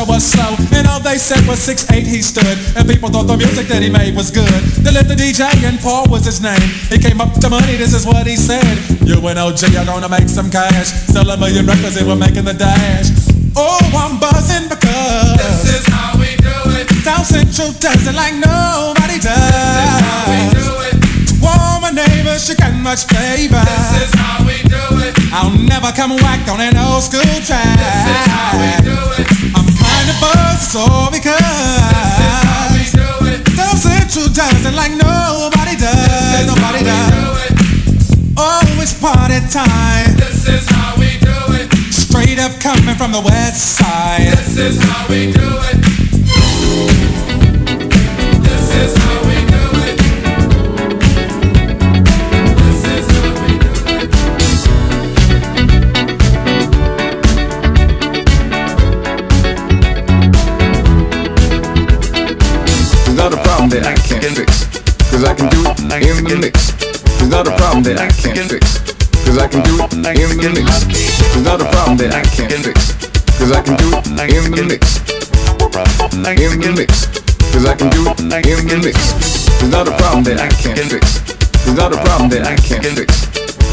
Show 0.04 0.12
was 0.12 0.24
slow. 0.24 0.56
And 0.72 0.86
all 0.86 1.00
they 1.00 1.18
said 1.18 1.46
was 1.46 1.58
6'8 1.66 2.02
he 2.02 2.22
stood. 2.22 2.58
And 2.76 2.88
people 2.88 3.08
thought 3.08 3.26
the 3.26 3.36
music 3.36 3.66
that 3.68 3.82
he 3.82 3.90
made 3.90 4.14
was 4.14 4.30
good. 4.30 4.48
They 4.82 4.92
let 4.92 5.08
the 5.08 5.14
DJ 5.14 5.44
and 5.64 5.78
Paul 5.80 6.08
was 6.08 6.24
his 6.24 6.40
name. 6.40 6.68
He 6.88 6.98
came 6.98 7.20
up 7.20 7.32
to 7.40 7.50
money, 7.50 7.76
this 7.76 7.94
is 7.94 8.06
what 8.06 8.26
he 8.26 8.36
said. 8.36 8.78
You 9.04 9.20
and 9.26 9.38
OG 9.38 9.76
are 9.76 9.84
gonna 9.84 10.08
make 10.08 10.28
some 10.28 10.50
cash. 10.50 10.88
Sell 11.12 11.28
a 11.30 11.36
million 11.36 11.66
records 11.66 11.96
and 11.96 12.06
we're 12.06 12.16
making 12.16 12.44
the 12.44 12.54
dash. 12.54 13.08
Oh, 13.56 13.78
I'm 13.94 14.18
buzzing 14.18 14.68
because 14.68 15.62
This 15.62 15.80
is 15.80 15.86
how 15.86 16.18
we 16.18 16.34
do 16.42 16.56
it. 16.74 16.90
South 17.04 17.26
Central 17.26 17.70
does 17.78 18.06
it 18.06 18.14
like 18.14 18.34
nobody 18.34 19.18
does. 19.20 19.30
This 19.30 19.88
is 19.88 20.00
how 20.02 20.22
we 20.26 20.40
do 20.58 20.68
it. 20.90 20.94
To 21.28 21.34
all 21.46 21.80
my 21.80 21.90
neighbors, 21.90 22.48
you 22.48 22.56
got 22.56 22.74
much 22.82 23.06
flavor. 23.06 23.62
This 23.62 24.10
is 24.10 24.14
how 24.14 24.42
we 24.42 24.58
do 24.66 24.82
it. 25.06 25.14
I'll 25.32 25.54
never 25.54 25.92
come 25.92 26.16
whack 26.18 26.48
on 26.48 26.60
an 26.60 26.76
old 26.76 27.02
school 27.02 27.22
track. 27.46 27.78
This 27.78 28.00
is 28.10 28.26
how 28.26 28.58
we 28.58 28.70
do 28.82 28.98
it. 29.22 29.34
I'm 29.54 29.73
kinda 30.04 30.20
buzzed, 30.20 30.70
so 30.72 31.08
because 31.10 31.40
This 31.40 32.18
is 32.20 32.42
how 32.44 32.68
we 32.76 32.84
do 32.92 33.26
it. 33.32 33.48
South 33.56 33.78
Central 33.78 34.28
does 34.28 34.66
it 34.66 34.74
like 34.74 34.92
nobody 34.92 35.76
This 35.76 35.80
does. 35.80 36.40
is 36.40 36.46
Nobody 36.46 36.84
does. 36.84 37.10
do 37.10 37.24
it. 37.46 37.52
Oh, 38.36 38.60
it's 38.82 38.92
party 38.94 39.40
time. 39.50 40.16
This 40.16 40.46
is 40.48 40.68
how 40.68 40.94
we 40.98 41.18
do 41.20 41.54
it. 41.54 41.72
Straight 41.92 42.38
up 42.38 42.52
coming 42.60 42.96
from 42.96 43.12
the 43.12 43.20
west 43.20 43.76
side. 43.78 44.36
This 44.36 44.56
is 44.58 44.82
how 44.82 45.06
we 45.08 45.32
do 45.32 45.58
it. 45.70 47.03
That 63.74 63.90
I 63.90 63.98
can't 64.06 64.22
fix. 64.22 64.70
Cause 65.10 65.26
I 65.26 65.34
can 65.34 65.50
do 65.50 65.66
it 65.66 65.82
in 65.82 66.22
the 66.22 66.38
mix. 66.38 66.70
It's 67.18 67.26
not 67.26 67.42
a 67.42 67.54
problem 67.58 67.82
that 67.82 67.98
I 67.98 68.06
can't 68.14 68.46
fix. 68.46 68.62
Cause 69.26 69.34
I 69.34 69.50
can 69.50 69.66
do 69.66 69.74
it 69.82 69.90
in 69.90 70.06
the 70.06 70.54
mix. 70.54 70.86
It's 71.34 71.42
not 71.42 71.58
a 71.58 71.66
problem 71.74 71.98
that 71.98 72.14
I 72.14 72.22
can't 72.22 72.54
fix. 72.54 72.94
Cause 73.34 73.50
I 73.50 73.66
can 73.66 73.74
do 73.74 73.90
it 73.90 74.06
in 74.06 74.54
the 74.54 74.62
mix. 74.62 75.02
In 76.14 76.22
the 76.22 76.70
mix. 76.70 77.10
Cause 77.50 77.66
I 77.66 77.74
can 77.74 77.90
do 77.90 78.06
it 78.06 78.22
in 78.22 78.30
the 78.30 78.78
mix. 78.78 78.94
It's 79.58 79.70
not 79.74 79.90
a 79.90 79.94
problem 79.98 80.22
that 80.30 80.38
I 80.38 80.46
can't 80.54 80.78
fix. 80.78 81.02
It's 81.66 81.74
not 81.74 81.90
a 81.90 81.98
problem 82.06 82.30
that 82.30 82.46
I 82.46 82.54
can't 82.54 82.86
fix. 82.94 83.10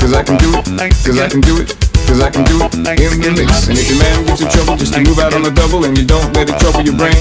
Cause 0.02 0.18
I 0.18 0.26
can 0.26 0.42
do 0.42 0.50
it. 0.58 0.66
Cause 1.06 1.22
I 1.22 1.30
can 1.30 1.46
do 1.46 1.62
it. 1.62 1.70
Cause 2.10 2.22
I 2.26 2.30
can 2.34 2.42
do 2.50 2.58
it 2.58 2.74
in 2.74 3.22
the 3.22 3.32
mix. 3.38 3.70
And 3.70 3.78
if 3.78 3.86
your 3.86 4.02
man 4.02 4.26
gives 4.26 4.42
you 4.42 4.50
trouble, 4.50 4.82
just 4.82 4.98
to 4.98 5.06
move 5.06 5.22
out 5.22 5.38
on 5.38 5.46
the 5.46 5.54
double 5.54 5.86
and 5.86 5.94
you 5.94 6.10
don't 6.10 6.34
let 6.34 6.50
it 6.50 6.58
trouble 6.58 6.82
your 6.82 6.98
brain. 6.98 7.14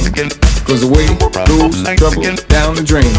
Cause 0.65 0.85
away 0.85 1.07
goes 1.19 1.83
trouble 1.97 2.23
down 2.49 2.75
the 2.75 2.83
drain. 2.85 3.13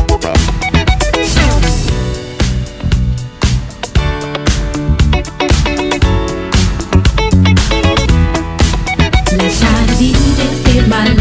Last 9.38 9.62
night 9.63 9.89
a 9.89 9.95
DJ 9.99 11.20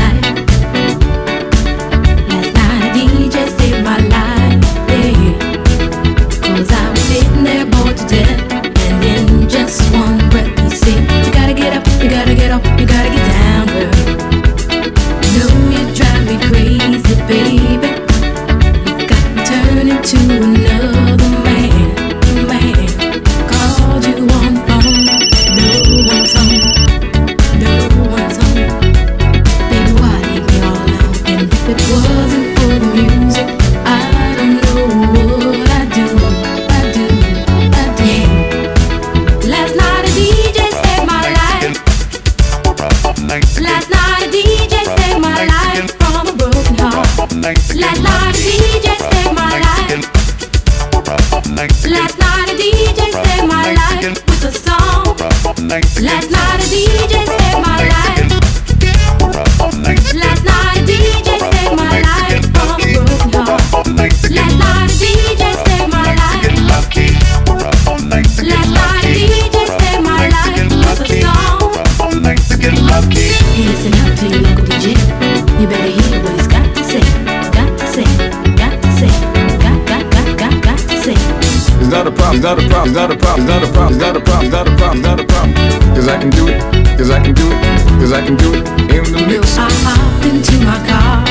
problem, 82.81 82.89
it's 82.89 82.97
not 82.97 83.11
a 83.11 83.17
problem, 83.17 83.93
it's 83.93 84.01
not 84.01 84.17
a 84.17 84.21
problem, 84.21 84.45
it's 84.45 84.53
not 84.53 84.67
a 84.67 84.75
problem, 84.75 84.97
it's 84.97 85.07
not 85.07 85.21
a 85.21 85.21
problem, 85.21 85.21
it's 85.21 85.21
not 85.21 85.21
a 85.21 85.25
problem. 85.27 85.95
Cause 85.95 86.09
I 86.09 86.19
can 86.19 86.31
do 86.31 86.49
it, 86.49 86.61
cause 86.99 87.11
I 87.11 87.21
can 87.23 87.35
do 87.35 87.47
it, 87.51 87.61
cause 88.01 88.13
I 88.13 88.25
can 88.25 88.37
do 88.37 88.55
it 88.55 88.69
in 88.97 89.05
the 89.13 89.27
mix. 89.27 89.59
I 89.59 89.69
hopped 89.85 90.25
into 90.25 90.55
my 90.65 90.79
car, 90.89 91.25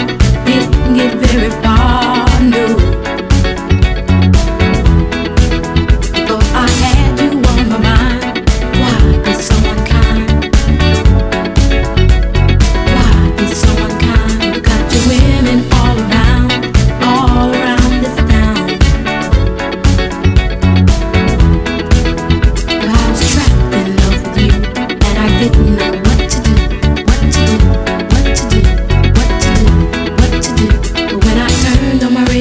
didn't 0.45 0.93
get 0.95 1.13
very 1.15 1.49
far, 1.61 1.68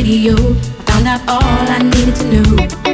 radio, 0.08 0.32
I 0.32 0.84
found 0.86 1.06
out 1.06 1.20
all 1.28 1.42
I 1.42 1.82
needed 1.82 2.16
to 2.16 2.24
know. 2.32 2.87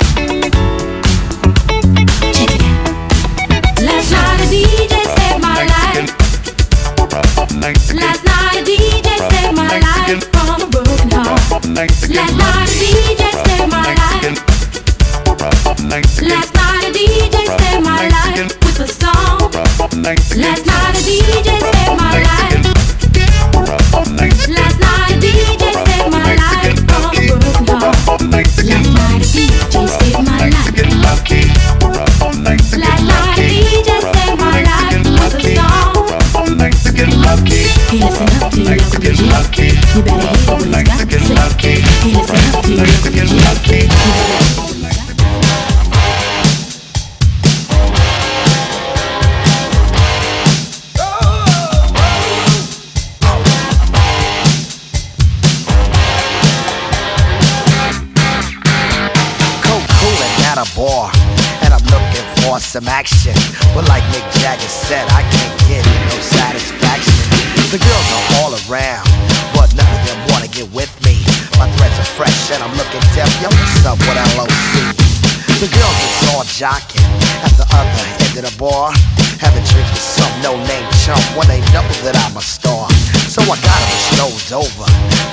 Jocking 76.65 77.05
at 77.45 77.53
the 77.61 77.67
other 77.77 78.05
end 78.25 78.39
of 78.41 78.51
the 78.51 78.57
bar, 78.59 78.91
having 79.37 79.63
drinks 79.69 79.91
with 79.93 80.01
some 80.01 80.33
no-name 80.41 80.89
chump 81.05 81.21
when 81.37 81.47
they 81.47 81.61
know 81.77 81.85
that 82.01 82.17
I'm 82.25 82.39
a 82.39 82.41
star. 82.41 82.89
So 83.29 83.43
I 83.43 83.61
got 83.61 83.81
them 83.85 84.01
strolled 84.09 84.65
over 84.65 84.89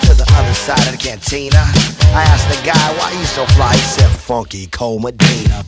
to 0.07 0.13
the 0.13 0.27
other 0.35 0.53
side 0.53 0.83
of 0.87 0.91
the 0.91 0.97
cantina. 0.99 1.63
I 2.11 2.27
asked 2.27 2.49
the 2.51 2.59
guy 2.67 2.85
why 2.99 3.13
you 3.17 3.23
so 3.23 3.45
fly. 3.55 3.71
He 3.71 3.79
said, 3.79 4.11
"Funky 4.11 4.67
Cold 4.67 5.03
Medina." 5.03 5.63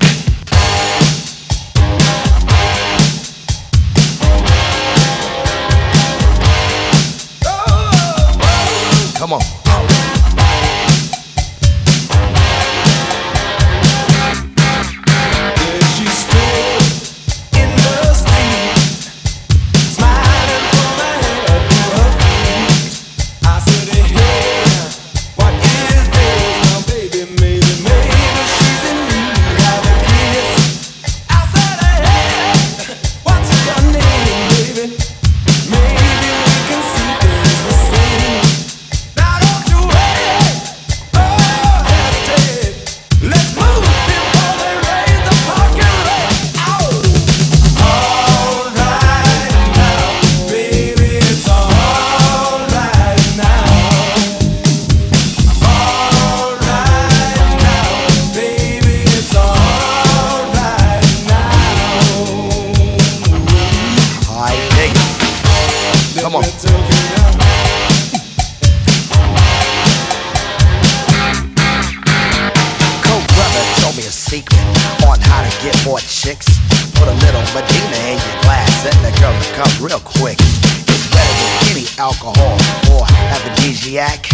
Chicks. 76.07 76.47
Put 76.95 77.07
a 77.07 77.15
little 77.23 77.43
Medina 77.55 77.99
in 78.11 78.17
your 78.19 78.37
glass 78.43 78.71
and 78.85 78.97
the 79.03 79.11
girl 79.19 79.33
will 79.33 79.53
come 79.55 79.73
real 79.79 80.03
quick. 80.03 80.37
It's 80.39 81.07
better 81.11 81.35
than 81.39 81.51
any 81.71 81.85
alcohol 81.97 82.57
or 82.91 83.03
aphrodisiac. 83.31 84.27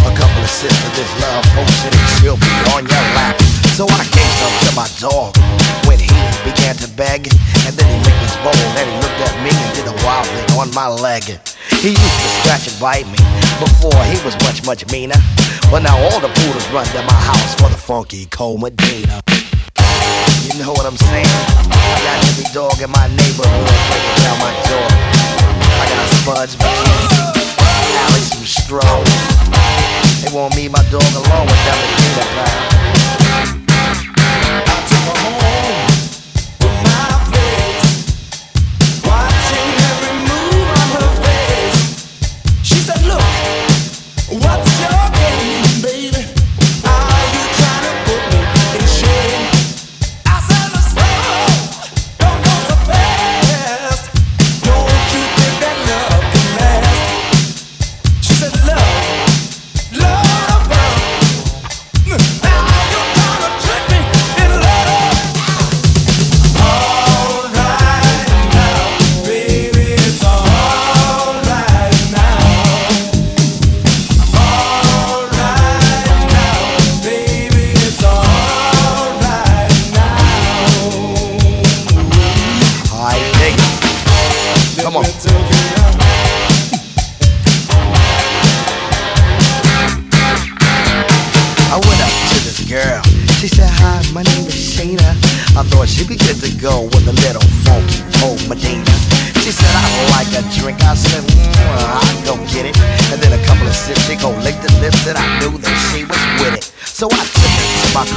A 0.00 0.12
couple 0.16 0.42
of 0.42 0.50
sips 0.50 0.80
of 0.86 0.92
this 0.96 1.10
love 1.20 1.44
potion 1.52 1.92
and 1.92 2.08
she'll 2.18 2.40
be 2.40 2.54
on 2.72 2.88
your 2.88 3.04
lap. 3.16 3.36
So 3.76 3.84
I 3.88 4.04
gave 4.12 4.32
some 4.40 4.54
to 4.64 4.70
my 4.76 4.88
dog 5.00 5.36
when 5.84 5.98
he 5.98 6.12
began 6.44 6.76
to 6.80 6.88
beg. 6.96 7.28
And 7.68 7.76
then 7.76 7.86
he 7.88 7.96
licked 8.04 8.22
his 8.24 8.36
bowl 8.40 8.56
and 8.76 8.86
he 8.88 8.96
looked 9.04 9.20
at 9.20 9.34
me 9.44 9.52
and 9.52 9.70
did 9.76 9.86
a 9.88 9.96
wild 10.04 10.26
thing 10.26 10.58
on 10.58 10.72
my 10.74 10.88
leg. 10.88 11.24
He 11.80 11.96
used 11.96 12.20
to 12.24 12.28
scratch 12.40 12.68
and 12.68 12.78
bite 12.80 13.06
me 13.08 13.20
before 13.60 13.96
he 14.08 14.16
was 14.24 14.36
much, 14.44 14.64
much 14.64 14.90
meaner. 14.92 15.20
But 15.70 15.80
now 15.82 15.96
all 15.96 16.20
the 16.20 16.28
poodles 16.28 16.68
run 16.72 16.86
to 16.86 17.02
my 17.02 17.20
house 17.20 17.54
for 17.54 17.68
the 17.68 17.76
funky 17.76 18.26
cold 18.26 18.60
Medina. 18.60 19.20
You 20.46 20.58
know 20.58 20.72
what 20.72 20.86
I'm 20.86 20.96
saying? 20.96 21.26
I 21.26 21.98
got 22.04 22.18
every 22.30 22.48
dog 22.52 22.80
in 22.80 22.90
my 22.90 23.06
neighborhood 23.08 23.66
breaking 23.88 24.18
down 24.22 24.36
my 24.38 24.52
door. 24.68 24.88
I 25.80 25.84
got 25.90 26.06
Spuds, 26.20 26.56
McKee, 26.56 27.40
Alex, 28.06 28.30
some 28.32 28.46
Strohs. 28.46 30.24
They 30.24 30.30
want 30.34 30.56
me, 30.56 30.68
my 30.68 30.82
dog, 30.90 31.02
along 31.02 31.46
with 31.46 31.60
them 31.64 31.78
Medina, 31.80 32.24
pal. 32.34 32.69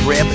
Her 0.03 0.32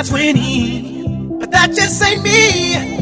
a 0.00 0.04
20. 0.04 1.38
But 1.38 1.50
that 1.50 1.74
just 1.74 2.02
ain't 2.02 2.22
me. 2.22 2.99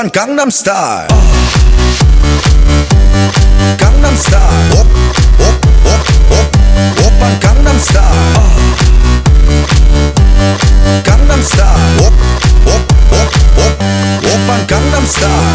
van 0.00 0.10
Gangnam 0.12 0.50
Style. 0.50 1.06
Gangnam 3.76 4.16
Style. 4.16 4.80
Op, 4.80 4.86
op, 5.38 5.66
op, 5.84 6.06
op. 6.30 6.56
Oppan 7.04 7.36
Gangnam 7.40 7.78
Style. 7.78 8.40
Gangnam 11.02 11.42
Style. 11.42 12.06
Op, 12.06 12.12
op, 12.64 12.94
op, 13.10 13.34
op. 13.56 13.82
Oppan 14.32 14.60
Gangnam 14.66 15.06
Style. 15.06 15.49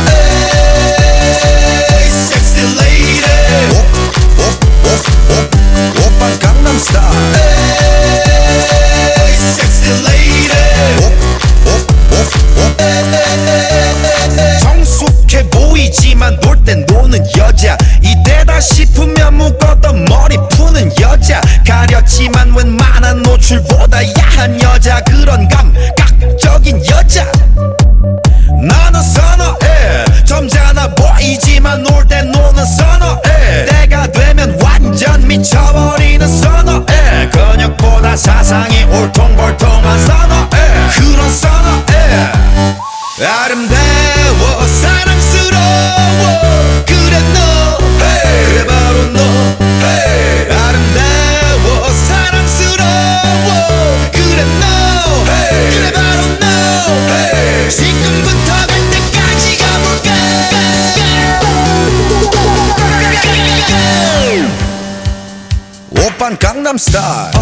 Oppan 66.25 66.37
Gangnam 66.39 66.77
Style. 66.79 67.31
Oh. 67.35 67.41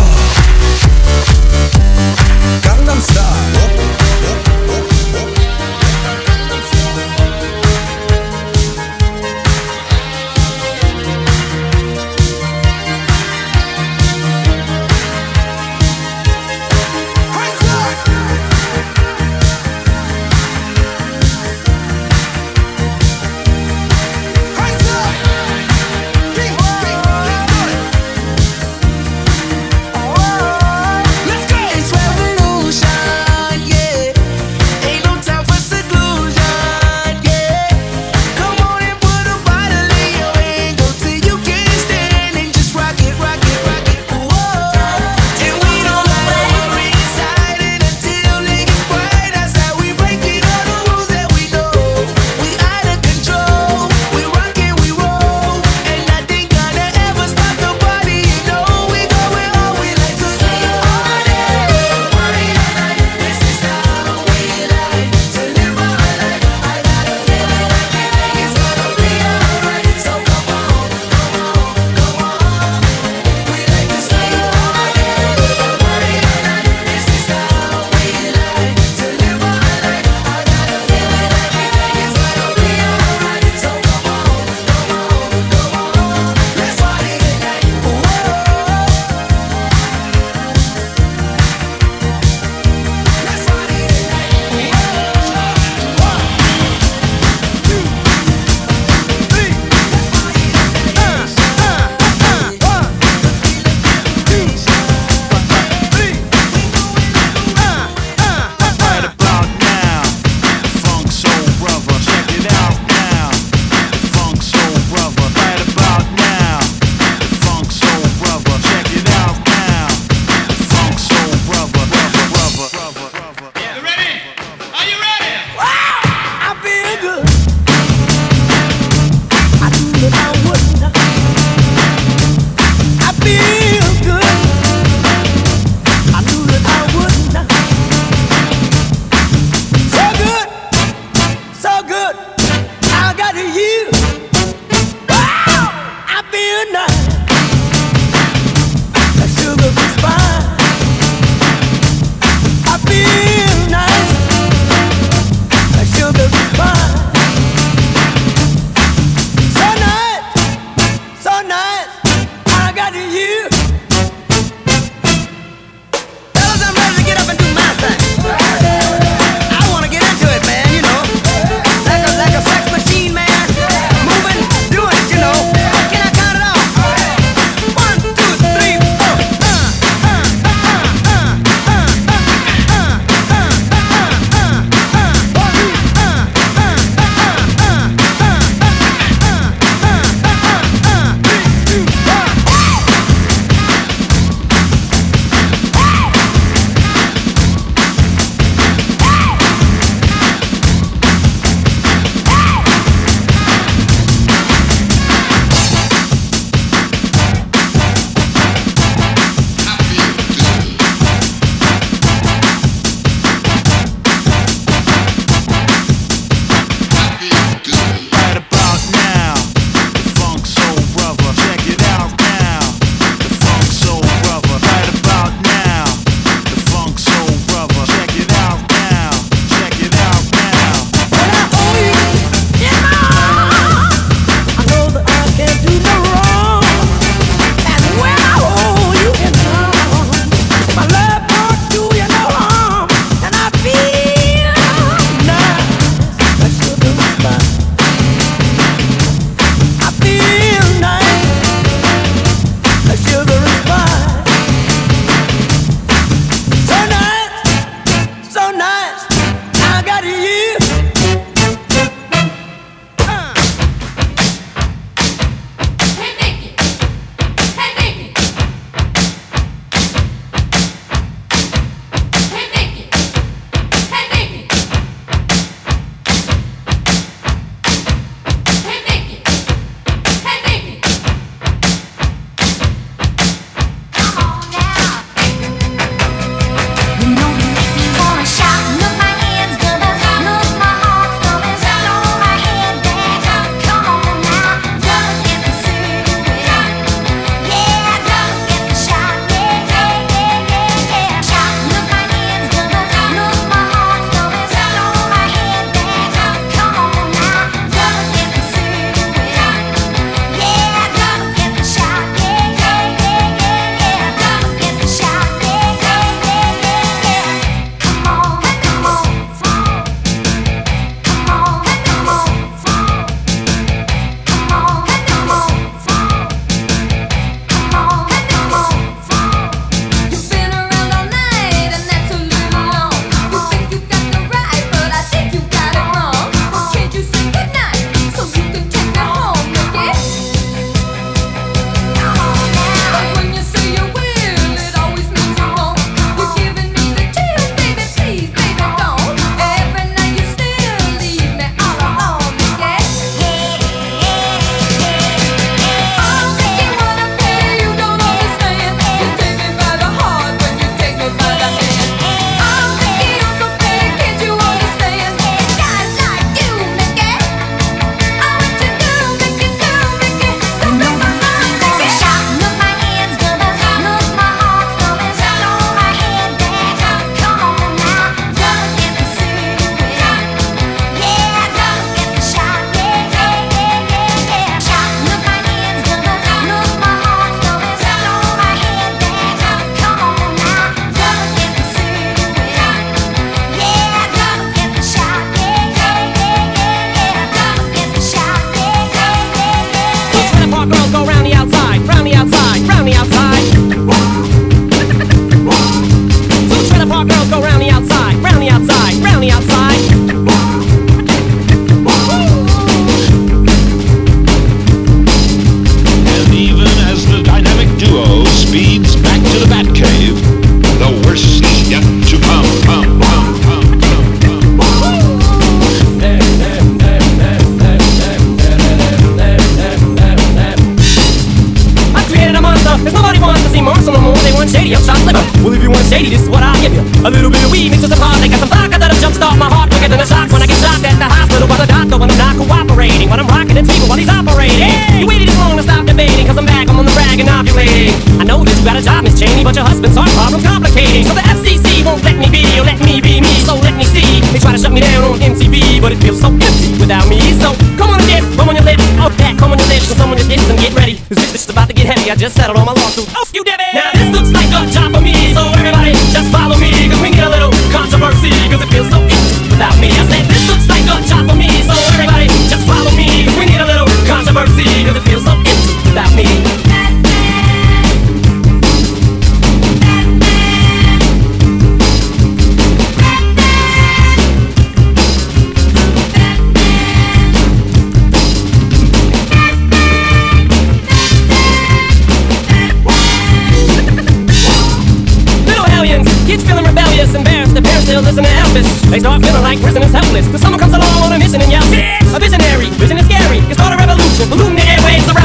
Gangnam 2.61 2.99
Style. 2.99 4.02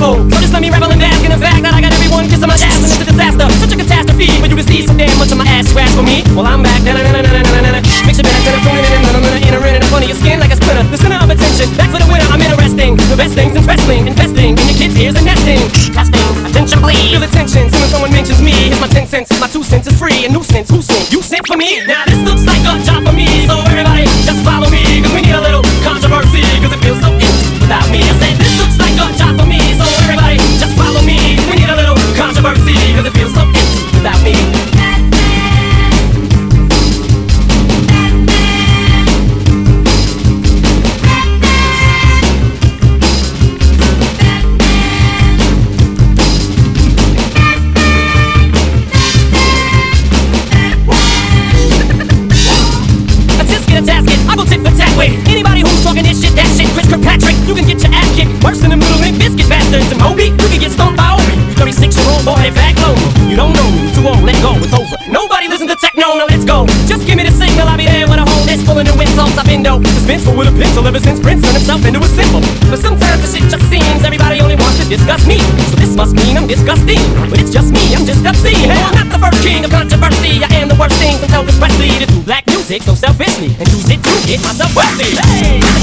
soul. 0.09 0.31
So 0.31 0.37
just 0.41 0.53
let 0.53 0.63
me 0.63 0.71
revel 0.71 0.91
in 0.91 0.99
bask 0.99 1.21
in 1.25 1.33
the 1.33 1.41
fact 1.41 1.61
that 1.65 1.73
I 1.77 1.81
got 1.85 1.93
everyone 1.93 2.25
kissing 2.29 2.49
my 2.49 2.57
ass, 2.57 2.81
and 2.81 2.89
it's 2.89 3.03
a 3.03 3.07
disaster, 3.09 3.45
such 3.61 3.73
a 3.73 3.79
catastrophe. 3.79 4.29
But 4.41 4.49
you 4.51 4.57
to 4.57 4.65
see 4.65 4.81
so 4.87 4.93
damn 4.97 5.13
much 5.21 5.33
of 5.33 5.39
my 5.39 5.49
ass 5.49 5.69
scratch 5.69 5.93
for 5.93 6.05
me. 6.05 6.25
Well, 6.33 6.49
I'm 6.49 6.65
back. 6.65 6.81
Na 6.85 6.97
na 6.97 7.03
na 7.05 7.21
na 7.21 7.31
na 7.31 7.41
na 7.45 7.61
na. 7.61 7.71
na. 7.77 7.81
Mix 8.07 8.17
your 8.17 8.25
back 8.25 8.41
to 8.47 8.51
the 8.57 8.61
front 8.65 8.81
na 8.89 8.99
na 9.05 9.11
na 9.13 9.21
na 9.21 9.39
entering 9.45 9.77
in 9.77 9.85
front 9.91 10.05
of 10.05 10.09
your 10.09 10.19
skin 10.19 10.41
like 10.41 10.53
a 10.53 10.59
splitter. 10.59 10.85
The 10.89 10.99
center 10.99 11.21
of 11.21 11.29
attention, 11.29 11.69
back 11.77 11.91
for 11.93 12.01
the 12.01 12.09
winner. 12.09 12.27
I'm 12.33 12.41
interesting. 12.41 12.97
The 12.97 13.19
best 13.19 13.35
things 13.37 13.55
in 13.57 13.63
wrestling, 13.69 14.09
investing 14.09 14.57
in 14.57 14.65
your 14.65 14.79
kids' 14.79 14.97
ears 14.97 15.17
and 15.19 15.27
nesting. 15.29 15.61
Testing, 15.93 16.29
attention 16.49 16.79
please. 16.81 17.13
Feel 17.13 17.23
the 17.23 17.33
tension. 17.33 17.69
Soon 17.69 17.83
as 17.85 17.91
someone 17.93 18.13
mentions 18.13 18.41
me, 18.41 18.55
here's 18.73 18.81
my 18.81 18.89
ten 18.89 19.07
cents. 19.07 19.29
My 19.41 19.49
two 19.49 19.63
cents 19.63 19.87
is 19.87 19.97
free. 19.99 20.25
A 20.25 20.29
nuisance. 20.33 20.71
Who 20.71 20.81
sent? 20.81 21.13
You 21.13 21.21
sent 21.21 21.45
for 21.47 21.57
me. 21.57 21.85
Now 21.85 22.05
this 22.09 22.21
looks 22.25 22.45
like 22.49 22.63
a 22.65 22.81
job 22.85 23.05
for 23.05 23.13
me. 23.13 23.29
So 23.45 23.61
everybody. 23.69 23.88
king 79.49 79.65
of 79.65 79.71
controversy. 79.71 80.45
I 80.45 80.61
am 80.61 80.69
the 80.69 80.77
worst 80.77 80.97
thing 81.01 81.17
from 81.19 81.29
Elvis 81.31 81.59
Presley 81.59 81.89
to 81.99 82.07
do 82.07 82.23
black 82.23 82.47
music 82.47 82.83
so 82.83 82.95
selfishly 82.95 83.57
and 83.59 83.67
use 83.73 83.89
it 83.91 84.03
to 84.05 84.13
get 84.29 84.41
myself 84.43 84.75
wealthy. 84.77 85.17
Hey. 85.17 85.78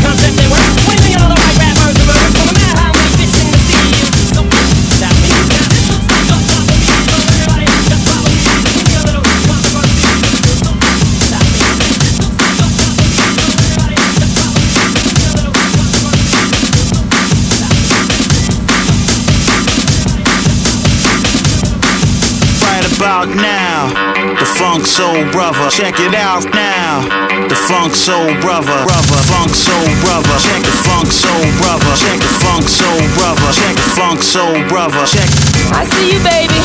Soul 24.96 25.28
Brother. 25.30 25.68
Check 25.70 26.00
it 26.00 26.16
out 26.16 26.48
now. 26.56 27.04
The 27.52 27.60
Funk 27.68 27.92
Soul 27.92 28.32
Brother. 28.40 28.80
Brother. 28.88 29.20
Funk 29.28 29.52
Soul 29.52 29.92
Brother. 30.00 30.40
Check 30.40 30.64
the 30.64 30.72
Funk 30.88 31.12
Soul 31.12 31.44
Brother. 31.60 31.92
Check 32.00 32.16
the 32.24 32.32
Funk 32.40 32.64
Soul 32.64 33.04
Brother. 33.20 33.52
Check 33.52 33.76
the 33.76 33.90
Funk 33.92 34.24
Soul 34.24 34.56
Brother. 34.72 35.04
Check. 35.04 35.28
I 35.76 35.84
see 35.84 36.16
you, 36.16 36.24
baby. 36.24 36.64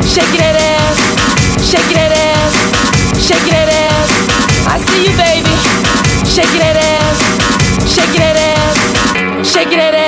Shaking 0.00 0.40
that 0.40 0.56
ass. 0.56 0.96
Shaking 1.60 2.00
that 2.00 2.16
ass. 2.16 2.56
Shaking 3.20 3.52
that 3.52 3.68
ass. 3.68 4.08
I 4.64 4.80
see 4.88 5.04
you, 5.04 5.12
baby. 5.20 5.52
Shaking 6.24 6.64
that 6.64 6.80
ass. 6.80 7.20
Shaking 7.84 8.24
that 8.24 8.36
ass. 8.48 9.44
Shaking 9.44 9.76
that 9.76 9.92
ass 9.92 10.07